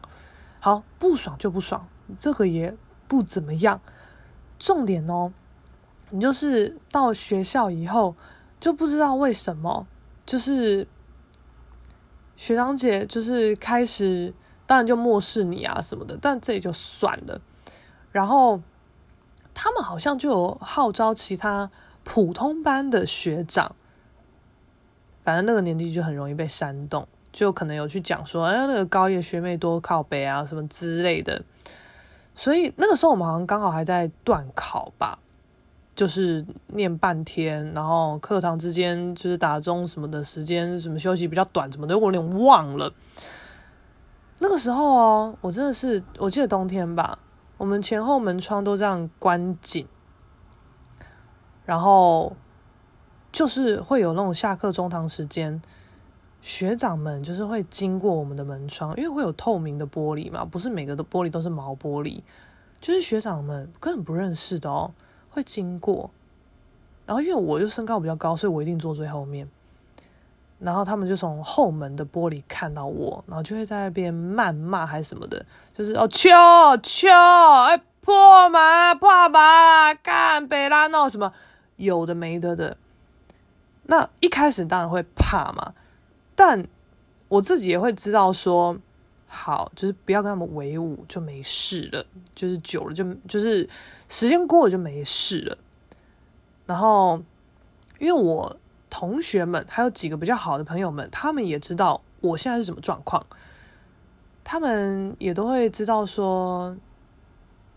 [0.60, 1.86] 好，不爽就不爽，
[2.18, 2.74] 这个也
[3.06, 3.80] 不怎么样。
[4.58, 5.32] 重点哦，
[6.10, 8.14] 你就是到学校以后
[8.60, 9.86] 就不知道为什么，
[10.26, 10.86] 就是
[12.36, 14.34] 学长姐就是开始。
[14.66, 17.40] 当然就漠视你啊什么的，但这也就算了。
[18.12, 18.60] 然后
[19.54, 21.70] 他们好像就有号召其他
[22.04, 23.74] 普通班的学长，
[25.28, 31.42] 反正那个年纪就很容易被煽动，就可能有去讲说，哎，那个高叶学妹多靠北啊什么之类的。
[32.34, 35.18] 所以那个时候我们好像刚好还在段考吧，
[35.94, 42.90] 就是念半天，然后课堂之间就是打钟什么的时间，什么休息比较短什么的，我有点忘了。
[44.38, 47.18] 那个时候哦，我真的是，我记得冬天吧，
[47.58, 49.86] 我们前后门窗都这样关紧，
[51.66, 52.34] 然后
[53.30, 55.60] 就是会有那种下课中堂时间，
[56.40, 62.22] 学长们就是会经过我们的门窗，因为会有透明的玻璃嘛，不是每个的玻璃都是毛玻璃，
[62.80, 64.92] 就是学长们根本不认识的哦，
[65.30, 66.10] 会经过，
[67.06, 69.48] 然后因为我就身高比较高，所以我一定坐最后面。
[70.58, 76.28] 然后他们就从后门的玻璃看到我，然后就会在那边谩骂还是什么的，就是哦，秋
[76.82, 79.40] 秋，哎，破门破门，
[80.02, 81.32] 干北拉闹什么，
[81.76, 82.76] 有的没的的。
[83.90, 85.74] 那一开始当然会怕嘛，
[86.34, 86.64] 但
[87.28, 88.78] 我自己也会知道说，
[89.26, 93.68] 好，就是不要跟他们为伍就没事了，就是久了就就是
[94.08, 95.58] 时间过了就没事了。
[96.64, 97.20] 然后
[97.98, 98.56] 因为我。
[98.90, 103.24] 同学们还有几个比较好的朋友们，他们也知道我现在是什么状况，
[104.42, 106.74] 他们也都会知道说，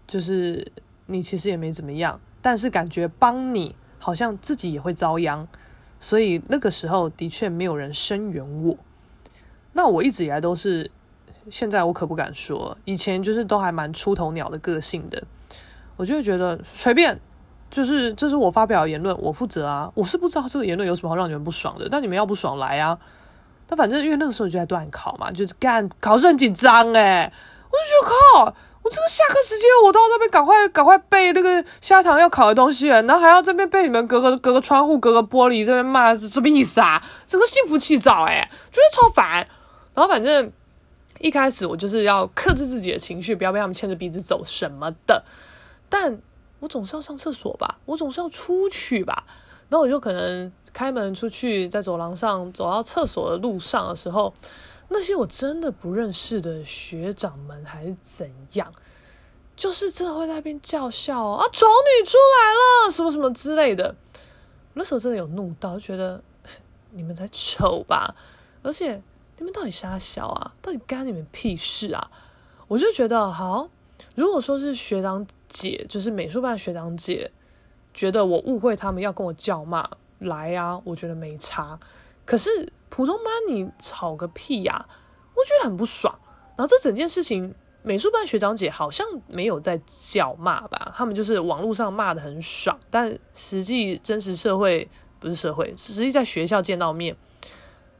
[0.08, 0.66] 就是
[1.08, 5.46] 你其实也没怎么样，但是感觉帮你好像自己也会遭殃，
[6.02, 8.76] 所以那个时候的确没有人声援我。
[9.72, 10.92] 那我一直以来都是，
[11.50, 15.24] 现在我可不敢说，以前就是都还蛮出头鸟的个性的，
[15.96, 17.18] 我就会觉得随便。
[17.70, 19.90] 就是这是我发表言论，我负责啊！
[19.96, 23.00] 我是不知道这个言论有什么好让你们不爽的，但你们要不爽来啊！
[23.66, 27.32] 但反正因为那个时候就在段考嘛，就是干考试很紧张诶，
[27.70, 28.54] 我就靠，
[28.84, 37.02] 我这个下课时间，我都要这边赶快赶快背那个下堂要考的东西，然后还要这边被你们隔个隔个窗户隔个玻璃这边骂，什么意思啊？
[37.28, 39.48] 整个心浮气躁，哎，觉得超烦。
[39.94, 40.52] 然后反正
[41.20, 45.24] 一开始我就是要克制自己的情绪，不要被他们牵着鼻子走什么的。
[45.88, 46.20] 但
[46.60, 49.26] 我总是要上厕所吧，我总是要出去吧。
[49.70, 54.34] 然后我就可能开门出去，在走廊上走到厕所的路上的时候。
[54.94, 58.70] 那些我真的不认识的学长们还是怎样，
[59.56, 63.96] 就是真的会在那边叫嚣啊，丑女出来了，什么什么之类的。
[64.74, 66.22] 那时候真的有怒到，就觉得
[66.92, 68.14] 你们才丑吧，
[68.62, 69.02] 而且
[69.38, 70.54] 你们到底啥小啊？
[70.62, 72.12] 到底干你们屁事啊？
[72.68, 73.70] 我就觉得好，
[74.16, 77.32] 如果说是学长姐，就是美术班学长姐，
[77.94, 79.90] 觉得我误会他们要跟我叫骂，
[80.20, 81.80] 来啊，我觉得没差。
[82.26, 82.74] 可是。
[82.92, 84.86] 普通班你吵个屁呀！
[85.34, 86.14] 我觉得很不爽。
[86.58, 90.94] 然后这整件事情，美术班学长姐好像没有在叫骂吧？
[90.96, 94.88] 他们就是网络上骂得很爽，但实际真实社会
[95.20, 97.16] 不是社会，实际在学校见到面，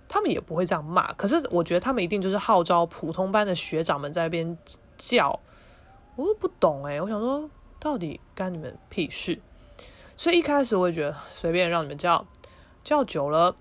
[0.10, 1.14] 他们也不会这样骂。
[1.14, 4.58] 可是我觉得他们一定就是号召普通班的学长们在那边
[4.98, 5.40] 叫，
[6.18, 9.40] 我又不懂哎、我想说，到底干你们屁事？
[10.18, 12.28] 所以一开始我也觉得随便让你们叫，
[12.84, 13.56] 叫久了。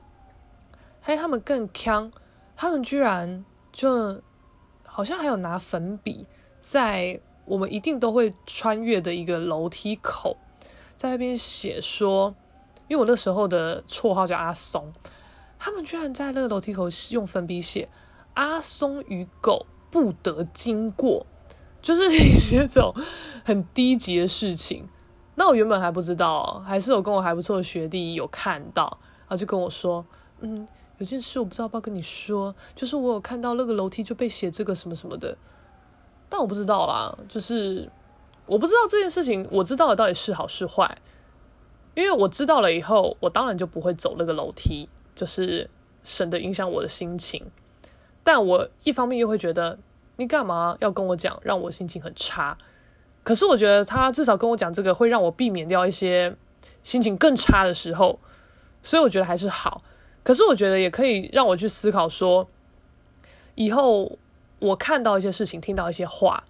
[1.02, 2.12] 嘿，他们更锵，
[2.54, 3.42] 他们居然
[3.72, 4.20] 就
[4.84, 6.26] 好像还有拿粉笔
[6.60, 10.36] 在我们一定都会穿越的一个楼梯口，
[10.98, 12.34] 在那边写说，
[12.86, 14.92] 因为我那时候的绰号叫阿松，
[15.58, 17.88] 他们居然在那个楼梯口用粉笔写
[18.34, 21.24] “阿松与狗不得经过”，
[21.80, 22.94] 就是一些种
[23.42, 24.86] 很低级的事情。
[25.36, 30.04] 那我原本还不知道，还是有跟我还不错的学弟有看到，然后就跟我说，
[30.40, 30.68] 嗯。
[31.00, 35.34] 有件事我不知道要不要跟你说，就是我有看到那个楼梯就被写这个什么什么的，
[36.28, 37.90] 但我不知道啦，就是
[38.44, 40.98] 我不知道这件事情，我知道的到底是好是坏，
[41.94, 45.70] 因为我知道了以后，我当然就不会走那个楼梯，就是
[46.04, 47.50] 省得影响我的心情。
[48.22, 49.78] 但我一方面又会觉得，
[50.16, 52.58] 你干嘛要跟我讲，让我心情很差？
[53.24, 56.36] 可是我觉得他至少跟我讲这个，会让我避免掉一些
[56.82, 58.18] 心情更差的时候，
[58.82, 59.82] 所以我觉得还是好。
[60.22, 62.48] 可是我觉得也可以让我去思考说，
[63.54, 64.18] 以后
[64.58, 66.44] 我看到一些事情，听到一些话，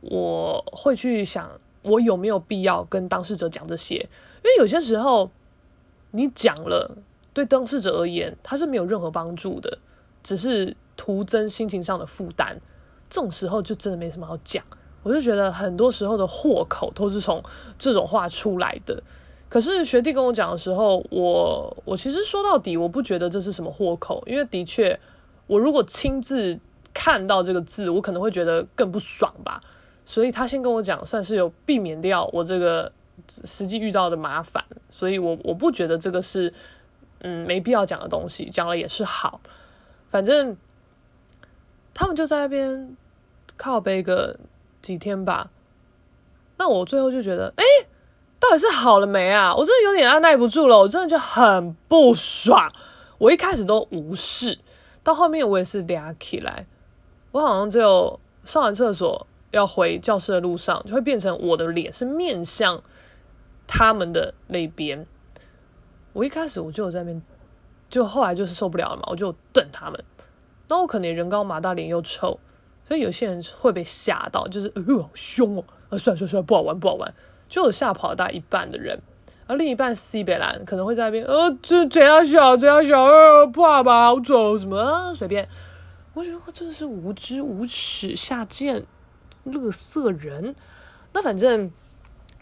[0.00, 1.50] 我会去想，
[1.82, 3.96] 我有没有必要跟当事者讲这些？
[3.96, 5.30] 因为有些时候
[6.12, 6.96] 你讲了，
[7.32, 9.78] 对当事者而言，他是没有任何帮助的，
[10.22, 12.60] 只是徒增心情上的负担。
[13.10, 14.64] 这种时候就真的没什么好讲。
[15.02, 17.42] 我就觉得很多时候的祸口都是从
[17.78, 19.02] 这种话出来的。
[19.48, 24.98] 可是学弟跟我讲的时候，我我其实说到底，我不觉得这是什么祸口，因为的确，
[25.46, 26.58] 我如果亲自
[26.92, 29.62] 看到这个字，我可能会觉得更不爽吧。
[30.04, 32.90] 所以他先跟我讲，算是有避免掉我这个
[33.28, 34.64] 实际遇到的麻烦。
[34.88, 36.52] 所以我我不觉得这个是
[37.20, 39.40] 嗯没必要讲的东西，讲了也是好。
[40.10, 40.56] 反正
[41.94, 42.96] 他们就在那边
[43.56, 44.36] 靠背个
[44.82, 45.50] 几天吧。
[46.58, 47.64] 那我最后就觉得，哎。
[48.44, 49.54] 到底是好了没啊？
[49.54, 52.70] 我真的有点按捺不住了，我真的就很不爽。
[53.16, 54.58] 我一开始都无视，
[55.02, 56.66] 到后面我也是俩起来。
[57.32, 62.82] 我好像只有上完厕所要回教室的路上，就会变成我的脸是面向
[63.66, 65.06] 他们的那边。
[66.12, 67.22] 我一开始我就有在那边，
[67.88, 70.04] 就后来就是受不了了嘛，我就瞪他们。
[70.68, 72.38] 那我可能人高马大，脸又臭，
[72.86, 75.64] 所以有些人会被吓到，就是哎呦好凶哦！
[75.88, 77.14] 啊，算了算了算了，不好玩不好玩。
[77.54, 79.00] 就有吓跑大一半的人，
[79.46, 85.14] 而另一半西北兰可能会在那边，呃，这怎样小，怎样小，呃，怕吧，好走什么？
[85.14, 85.48] 随便。
[86.14, 88.84] 我觉得我真的是无知无耻下贱，
[89.44, 90.56] 乐色人。
[91.12, 91.70] 那反正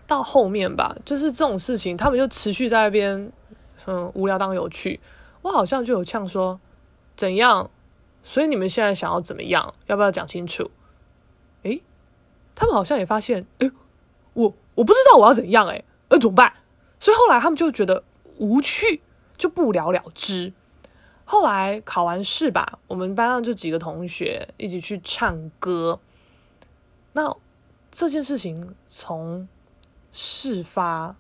[0.07, 3.31] 到后面吧，就是这种事情，他们就持续在那边，
[3.85, 4.99] 嗯，无聊当有趣。
[5.43, 6.59] 我好像就有呛说，
[7.15, 7.71] 怎样？
[8.23, 9.75] 所以你们现在想要怎么样？
[9.89, 10.71] 要不要讲清楚？
[11.65, 11.83] 诶，
[12.55, 13.71] 他们好像也发现，诶，
[14.33, 14.55] 我。
[14.75, 16.53] 我不知道我要怎样哎，那怎么办？
[16.99, 18.03] 所以后来他们就觉得
[18.39, 19.03] 无趣，
[19.37, 20.53] 就不了了之。
[21.25, 26.01] 后来考完试吧，我们班上就几个同学一起去唱歌。
[27.13, 27.37] 那
[27.91, 29.49] 这件事情从
[30.11, 31.15] 事发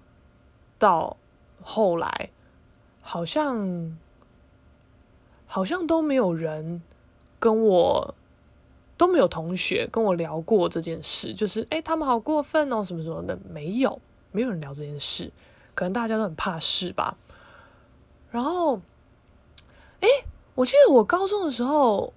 [0.78, 1.16] 到
[1.62, 2.30] 后来，
[3.00, 3.96] 好像
[5.46, 6.82] 好像都没有人
[7.38, 8.14] 跟我。
[9.03, 14.00] 都没有同学跟我聊过这件事，就是哎，他们好过分哦，什么什么的，没有，
[14.30, 15.28] 没有人聊这件事，
[15.74, 17.16] 可能大家都很怕事吧。
[18.30, 18.80] 然后，
[19.98, 20.09] 哎，
[20.55, 22.12] 我记得我高中的时候，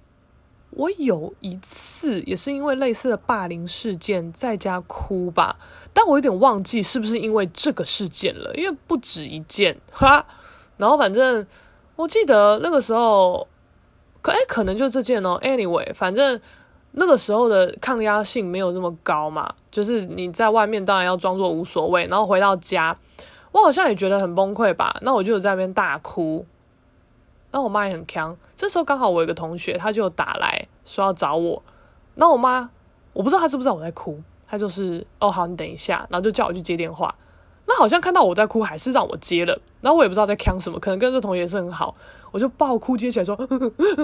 [0.69, 5.57] 我有一次也是因为类似的霸凌事件在家哭吧，
[5.91, 10.23] 但我有点忘记是不是因为这个事件了，因为不止一件哈。
[10.77, 11.47] 然后反正
[11.95, 13.47] 我记得那个时候，
[14.21, 15.39] 可哎可能就这件哦。
[15.41, 16.39] Anyway，反正
[16.97, 22.97] 那个时候的抗压性没有这么高嘛，就是你在外面当然要装作无所谓，然后回到家，
[23.51, 26.45] 我好像也觉得很崩溃吧，那我就在那边大哭。
[27.51, 31.61] 然后我妈也很强，这时候刚好我有个同学，他就打来说要找我。
[32.15, 32.69] 那我妈，
[33.13, 37.13] 我不知道她知不知道我在哭，她就是哦好，你等一下，然后就叫我去接电话。
[37.67, 39.59] 那好像看到我在哭，还是让我接了。
[39.81, 41.95] 然后我也不知道在锵什么，可能跟这同学是很好，
[42.35, 43.33] 我就爆哭接起来说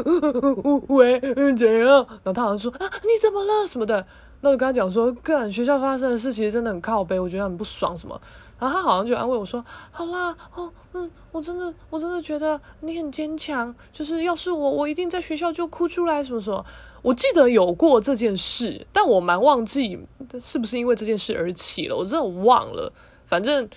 [0.88, 1.20] 喂
[1.54, 2.08] 怎样？
[2.24, 4.08] 然后他好像说啊你怎么了什么的。
[4.40, 8.20] 那我跟他讲说，干学校发生的事其实真的很靠北，我觉得很不爽什么。
[8.58, 9.62] 然后他好像就安慰我说
[9.92, 13.76] ：“好啦，哦，嗯，我真的，我真的觉得你很坚强。
[13.92, 16.66] 就是要是我，我一定在学校就哭出来，什么什么。
[17.02, 20.00] 我记得有过这件事，但我蛮忘记
[20.40, 22.90] 是不是因为这件事而起了，我真的忘了。
[23.28, 23.70] 反正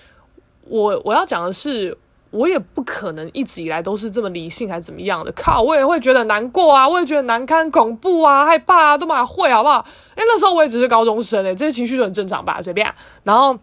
[0.61, 1.95] 我我要讲的是，
[2.35, 5.31] 我也不可能一直以来都是这么理性，还是怎么样的。
[5.31, 9.85] 靠，我也会觉得难过啊，我也觉得难堪、恐怖啊、害怕啊，都蛮会，好不好？
[10.15, 12.93] 哎，那时候我也只是高中生，哎，这些情绪都很正常吧，随便。
[13.23, 13.57] 然后。”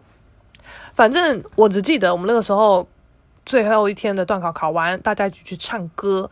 [0.95, 2.87] 反正我只记得我们那个时候
[3.45, 6.29] 最后一天的段考考完，大家一起去唱歌。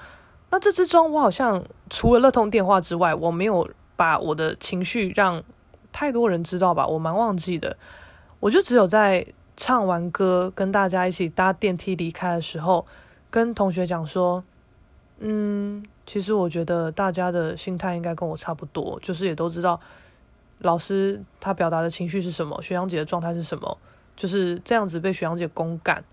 [0.52, 5.42] 那这之中，我好像除了那通电话之外，我没有把我的情绪让
[5.92, 7.76] 太多人知道吧，我蛮忘记的。
[8.39, 9.26] 我就只有在
[9.64, 12.84] 唱完歌，跟大家一起搭电梯离开的时候，
[13.30, 14.43] 跟同学讲说
[15.22, 19.80] ：“嗯，其实我觉得大家的心态应该跟我差不多，就是也都知道
[20.62, 23.78] 老师他表达的情绪是什么，学长姐的状态是什么。”
[24.18, 26.03] 就是这样子被学长姐公干，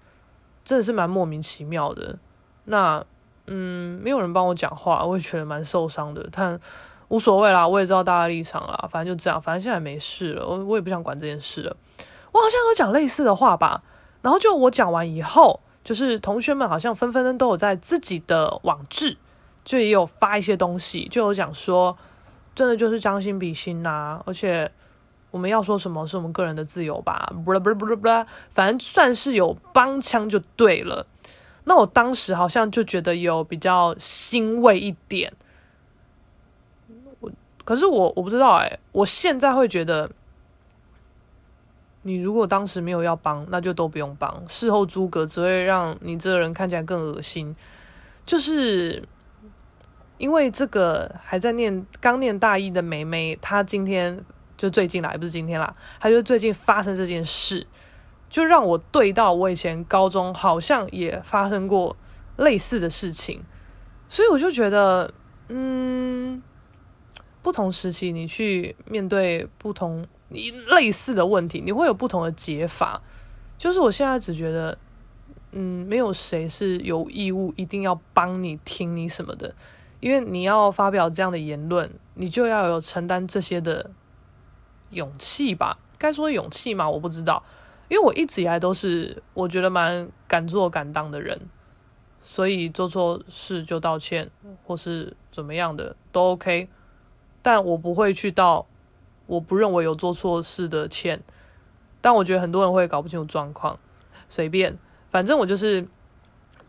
[0.63, 2.19] 真的是蛮莫名其妙的。
[2.65, 3.03] 那
[3.47, 6.29] 嗯，没有人帮我讲话，我也觉得蛮受伤的。
[6.31, 6.61] 但
[7.09, 9.41] 无所谓啦，我也知道大家立场啦，反正就这样。
[9.41, 11.75] 反正现在没事了，我我也不想管这件事了。
[12.39, 13.83] 我好像有讲类似的话吧。
[14.23, 19.17] 然后就我讲完以后，就是同学们好像纷纷都有在自己的网志，
[19.65, 21.97] 就也有发一些东西，就有讲说，
[22.55, 24.71] 真的就是将心比心呐、而且。
[25.31, 31.07] 我们要说什么是我们个人的自由吧，不啦不啦不啦不啦，反正算是有帮腔就对了。
[31.65, 35.31] 那我当时好像就觉得有比较欣慰一点。
[37.21, 37.31] 我
[37.63, 40.11] 可是我我不知道哎、我现在会觉得，
[42.09, 44.43] 你如果当时没有要帮，那就都不用帮。
[44.49, 47.55] 事后诸葛只会让你这个人看起来更恶心。
[48.25, 49.03] 就是
[50.17, 54.25] 因为这个还在念刚念大一的妹妹，她今天。
[54.57, 57.65] 就最近啦，也不是今天啦，她就最近发生这件事，
[58.29, 61.97] 就让我对到我以前高中好像也发生过
[62.39, 63.41] 类似的事情，
[64.09, 65.15] 所以我就觉得，
[65.47, 66.43] 嗯，
[67.41, 73.03] 不同时期你去面对不同你类似的问题，你会有不同的解法。
[73.57, 74.79] 就是我现在只觉得，
[75.53, 79.55] 嗯，没有谁是有义务一定要帮你听你什么的，
[80.01, 83.91] 因为你要发表这样的言论，你就要有承担这些的。
[84.91, 86.89] 勇气吧，该说勇气吗？
[86.89, 87.45] 我不知道，
[87.89, 91.39] 因为我一直以来都是我觉得蛮敢做敢当的人，
[92.23, 94.31] 所以做错事就道歉，
[94.65, 96.71] 或是怎么样的都 OK，
[97.43, 98.67] 但我不会去到
[99.29, 101.23] 我不认为有做错事的歉。
[102.01, 103.79] 但我觉得很多人会搞不清楚状况，
[104.29, 104.77] 随便，
[105.11, 105.87] 反正我就是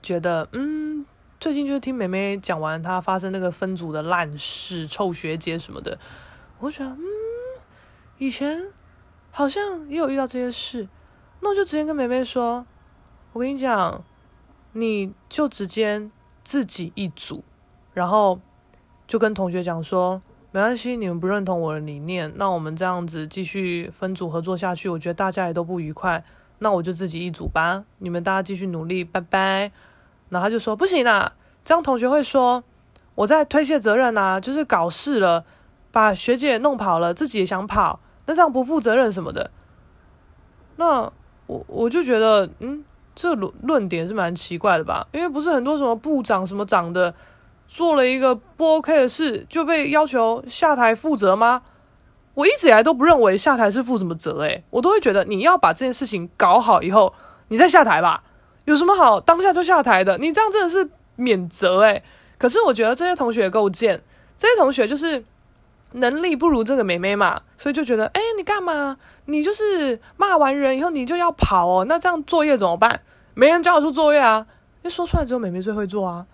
[0.01, 1.05] 觉得，嗯，
[1.39, 5.97] 最近就是听妹妹讲完她发生那个分组的烂事、臭学姐什么的，
[6.59, 7.03] 我觉得，嗯。
[8.17, 8.67] 以前
[9.31, 10.89] 好像也有遇到这些事，
[11.39, 12.65] 那我就直接跟妹妹说
[13.31, 14.03] ：“我跟你讲，
[14.73, 16.09] 你就直接
[16.43, 17.45] 自己一组，
[17.93, 18.41] 然后
[19.07, 20.19] 就跟同学讲说，
[20.51, 26.23] 没关系，你们不认同我的理念，那我们这样子继续分组合作下去，我觉得大家也都不愉快，
[26.57, 29.71] 那我就自己一组吧，你们大家继续努力，拜拜。”
[30.29, 31.33] 然后他就说：“不行啦，
[31.63, 32.63] 这样同学会说
[33.15, 35.45] 我在推卸责任啊，就是搞事了，
[35.91, 39.49] 把学姐弄跑了，自己也想跑。”那这样不负责任什么的，
[40.75, 41.11] 那
[41.47, 42.85] 我我就觉得，嗯，
[43.15, 45.07] 这论论点是蛮奇怪的吧？
[45.11, 47.11] 因为不是很多什么部长什么长的，
[47.69, 51.61] 做了一个不 OK 的事就被要求下台负责吗？
[52.33, 57.13] 我一直以来都不认为下台是负什么责，诶，我都会觉得你要把这件事情搞好以后，
[57.47, 58.23] 你再下台吧。
[58.65, 60.17] 有什么好当下就下台的？
[60.17, 62.03] 你这样真的是免责，诶。
[62.37, 64.01] 可是我觉得这些同学够贱，
[64.35, 65.23] 这些同学就是。
[65.93, 68.95] 能力不如这个妹妹嘛，所以就觉得，哎，你干嘛？
[69.25, 71.85] 你就是骂完人以后你就要跑哦？
[71.89, 73.01] 那这样作业怎么办？
[73.33, 74.45] 没人交得出作业啊？
[74.47, 76.27] 因为说出来只有妹妹最会做啊。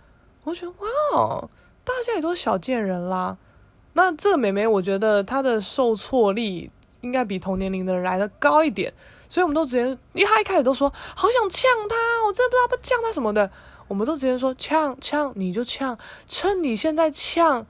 [0.46, 1.50] 我觉得，哇哦，
[1.84, 3.38] 大家也都小贱人啦。
[3.94, 6.70] 那这个妹妹，我觉得她的受挫力
[7.02, 8.94] 应该比同年龄的人来的高一点，
[9.28, 9.82] 所以我们都直接，
[10.14, 11.96] 因为她一开始都说好想呛她，
[12.28, 13.50] 我真的不知道不呛她什么的，
[13.88, 17.66] 我们都直接说呛呛你就呛，趁你现在呛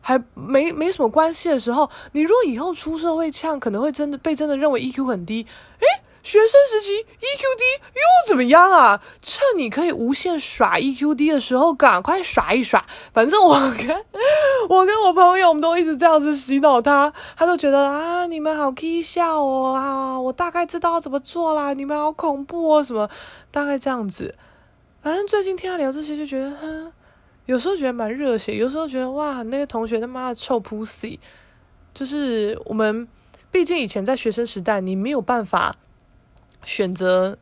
[0.00, 5.46] 还没没什么关系的时候，你如果以后出社会呛，可能会真的被真的认为 EQ 很低，
[5.80, 5.86] 诶。
[6.22, 7.64] 学生时期 EQ 低
[7.94, 9.02] 又怎么样啊？
[9.22, 12.84] 趁你可以无限耍 EQ 低的时候，赶快耍一耍。
[13.12, 13.88] 反正我跟
[14.68, 23.08] 我跟我朋友，我们都一直这样子洗脑他，他都觉得啊，你们好搞笑哦啊，我大概知道怎么做啦，你们好恐怖哦，什么
[23.50, 24.34] 大概这样子。
[25.02, 26.92] 反正最近听他聊这些，就觉得，哼，
[27.46, 31.18] 有时候觉得蛮热血，有时候觉得哇，那些同学他妈的臭 pussy。
[31.94, 33.08] 就是我们，
[33.50, 35.76] 毕竟以前在学生时代，你没有办法。
[36.64, 37.36] 选择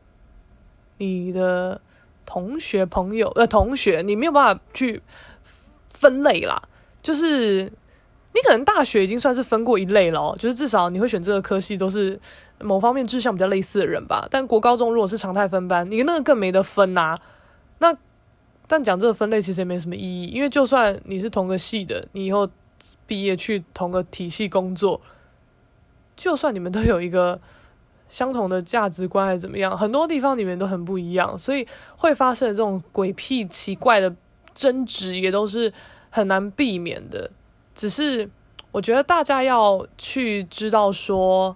[0.97, 1.79] 你的
[2.25, 5.01] 同学朋友呃同学，你没有办法去
[5.87, 6.61] 分类啦。
[7.01, 12.19] 就是你可能大学已经算是分过一类了，就是至少你会选这个科系都是
[12.59, 14.27] 某方面志向比较类似的人吧。
[14.29, 17.21] 但国高中如果是常态分班，你那个更没得分呐、啊。
[17.79, 17.95] 那
[18.67, 22.47] 但讲这个分类其实也没什么意义，因为就算你是同个系的，你以后
[23.07, 25.01] 毕业去同个体系工作，
[26.15, 27.39] 就算你们都有一个。
[28.09, 34.13] 相同的价值观还是怎么样，很多地方里面都很不一样，所以会发生这种鬼屁奇怪的
[34.53, 35.71] 争执，也都是
[36.09, 37.31] 很难避免的。
[37.73, 38.29] 只是
[38.71, 41.55] 我觉得大家要去知道说，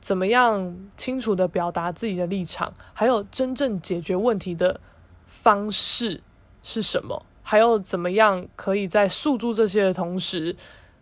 [0.00, 4.78] 怎么样清楚地表达自己的立场，还有真正解决问题的
[5.26, 6.22] 方式
[6.62, 10.54] 是什么，还有怎么样可以在诉诸这些的同时，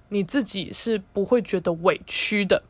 [0.08, 2.62] 你自己是不会觉得委屈的。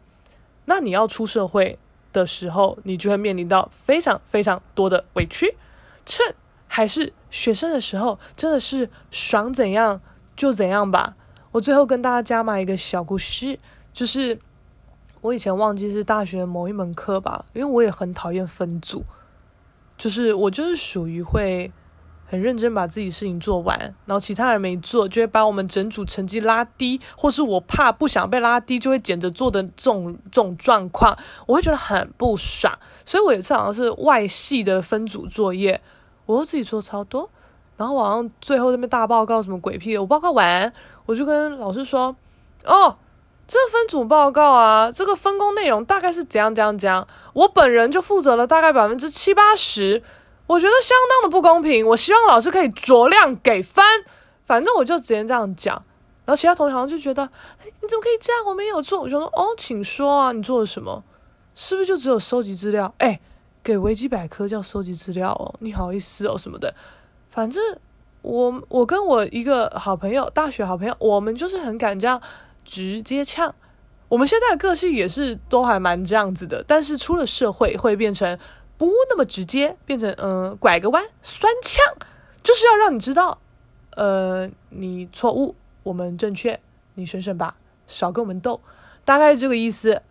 [0.64, 1.78] 那你要出社会
[2.12, 5.56] 的时候，你就会面临到非常非常多的委屈。
[6.04, 6.34] 趁
[6.66, 10.00] 还是学生的时候，真的是爽怎样
[10.36, 11.16] 就怎样吧。
[11.52, 13.58] 我最后跟大家加码一个小故事，
[13.92, 14.38] 就是
[15.20, 19.04] 我以前忘记是大学某一门课吧，因为我也很讨厌分组，
[19.96, 21.72] 就是我就是属于会。
[22.32, 31.14] 很认真把自己事情做完，然后其他人没做，就会把我们整组成绩拉低，或是我怕不想被拉低，就会捡着做的这种这种状况，
[31.46, 32.72] 我会觉得很不爽。
[33.04, 35.78] 所以我有一次好像是外系的分组作业，
[36.24, 37.28] 我都自己做超多，
[37.76, 40.72] 然后晚上最后那边大报告什么鬼屁的，我报告完，
[41.04, 42.16] 我就跟老师说
[42.64, 42.96] ：“哦，
[43.46, 50.02] 这分组报告啊，这个分工内容大概是怎样怎样怎样，我本人就负责了大概百分之七八十。”
[50.52, 53.82] 我觉得相当的不公平，我希望老师可以酌量给分。
[54.44, 55.74] 反正我就直接这样讲，
[56.26, 57.26] 然后其他同学好像就觉得，
[57.64, 58.44] 你怎么可以这样？
[58.44, 59.00] 我没有做。
[59.00, 61.02] 我就说，哦，请说啊，你做了什么？
[61.54, 62.92] 是不是就只有收集资料？
[62.98, 63.18] 哎，
[63.62, 66.74] 给维基百科叫收集资料哦，你好意思哦什么的。
[67.30, 67.62] 反正
[68.20, 72.20] 我我跟我一个好朋友，大学好朋友，我们就是很敢这样
[72.62, 73.54] 直接呛。
[74.08, 78.38] 我们现在的个性也是都还蛮这样子的，但是出了社会会变成。
[78.82, 81.84] 不那么直接，变成嗯、拐个弯，酸呛，
[82.42, 83.38] 就是要让你知道，
[83.94, 85.54] 呃，你错误，
[85.84, 86.58] 我们正确，
[86.94, 87.54] 你省省吧，
[87.86, 88.60] 少跟我们斗，
[89.04, 90.02] 大概这个意思。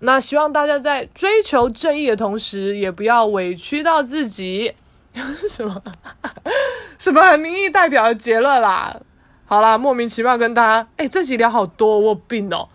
[0.00, 4.74] 那希望大家在追求正义的同时，也不要委屈到自己。
[5.48, 5.80] 什么？
[6.98, 7.36] 什么？
[7.36, 9.00] 民意代表的结论啦？
[9.44, 12.68] 好啦，莫名其妙跟大家，哎，这集聊好多，我病哦，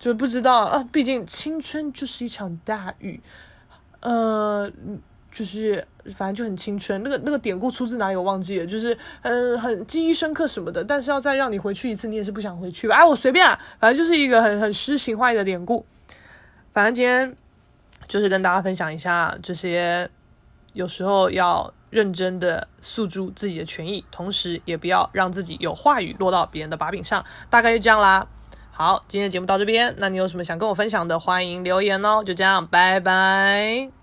[0.00, 3.20] 就不知道啊，毕竟青春就是一场大雨。
[4.00, 4.70] 呃，
[5.30, 12.96] 就是反正就很青春，那个那个典故出自哪里我忘记了，就是嗯很记忆深刻什么的，但是要再让你回去一次，你也是不想回去吧？
[12.96, 15.84] 哎，我随便啊，反正就是一个很很诗情画意的典故。
[16.72, 17.36] 反正今天
[18.08, 20.08] 就是跟大家分享一下这些，
[20.72, 28.26] 有时候要认真的诉诸自己的权益，同时也不要让自己有话语落到别人的把柄上，大概就这样啦。
[28.80, 29.94] 好，今天的节目到这边。
[29.98, 32.24] 那你有什么想跟我分享的，欢迎留言哦。
[32.24, 33.90] 就这样，拜拜。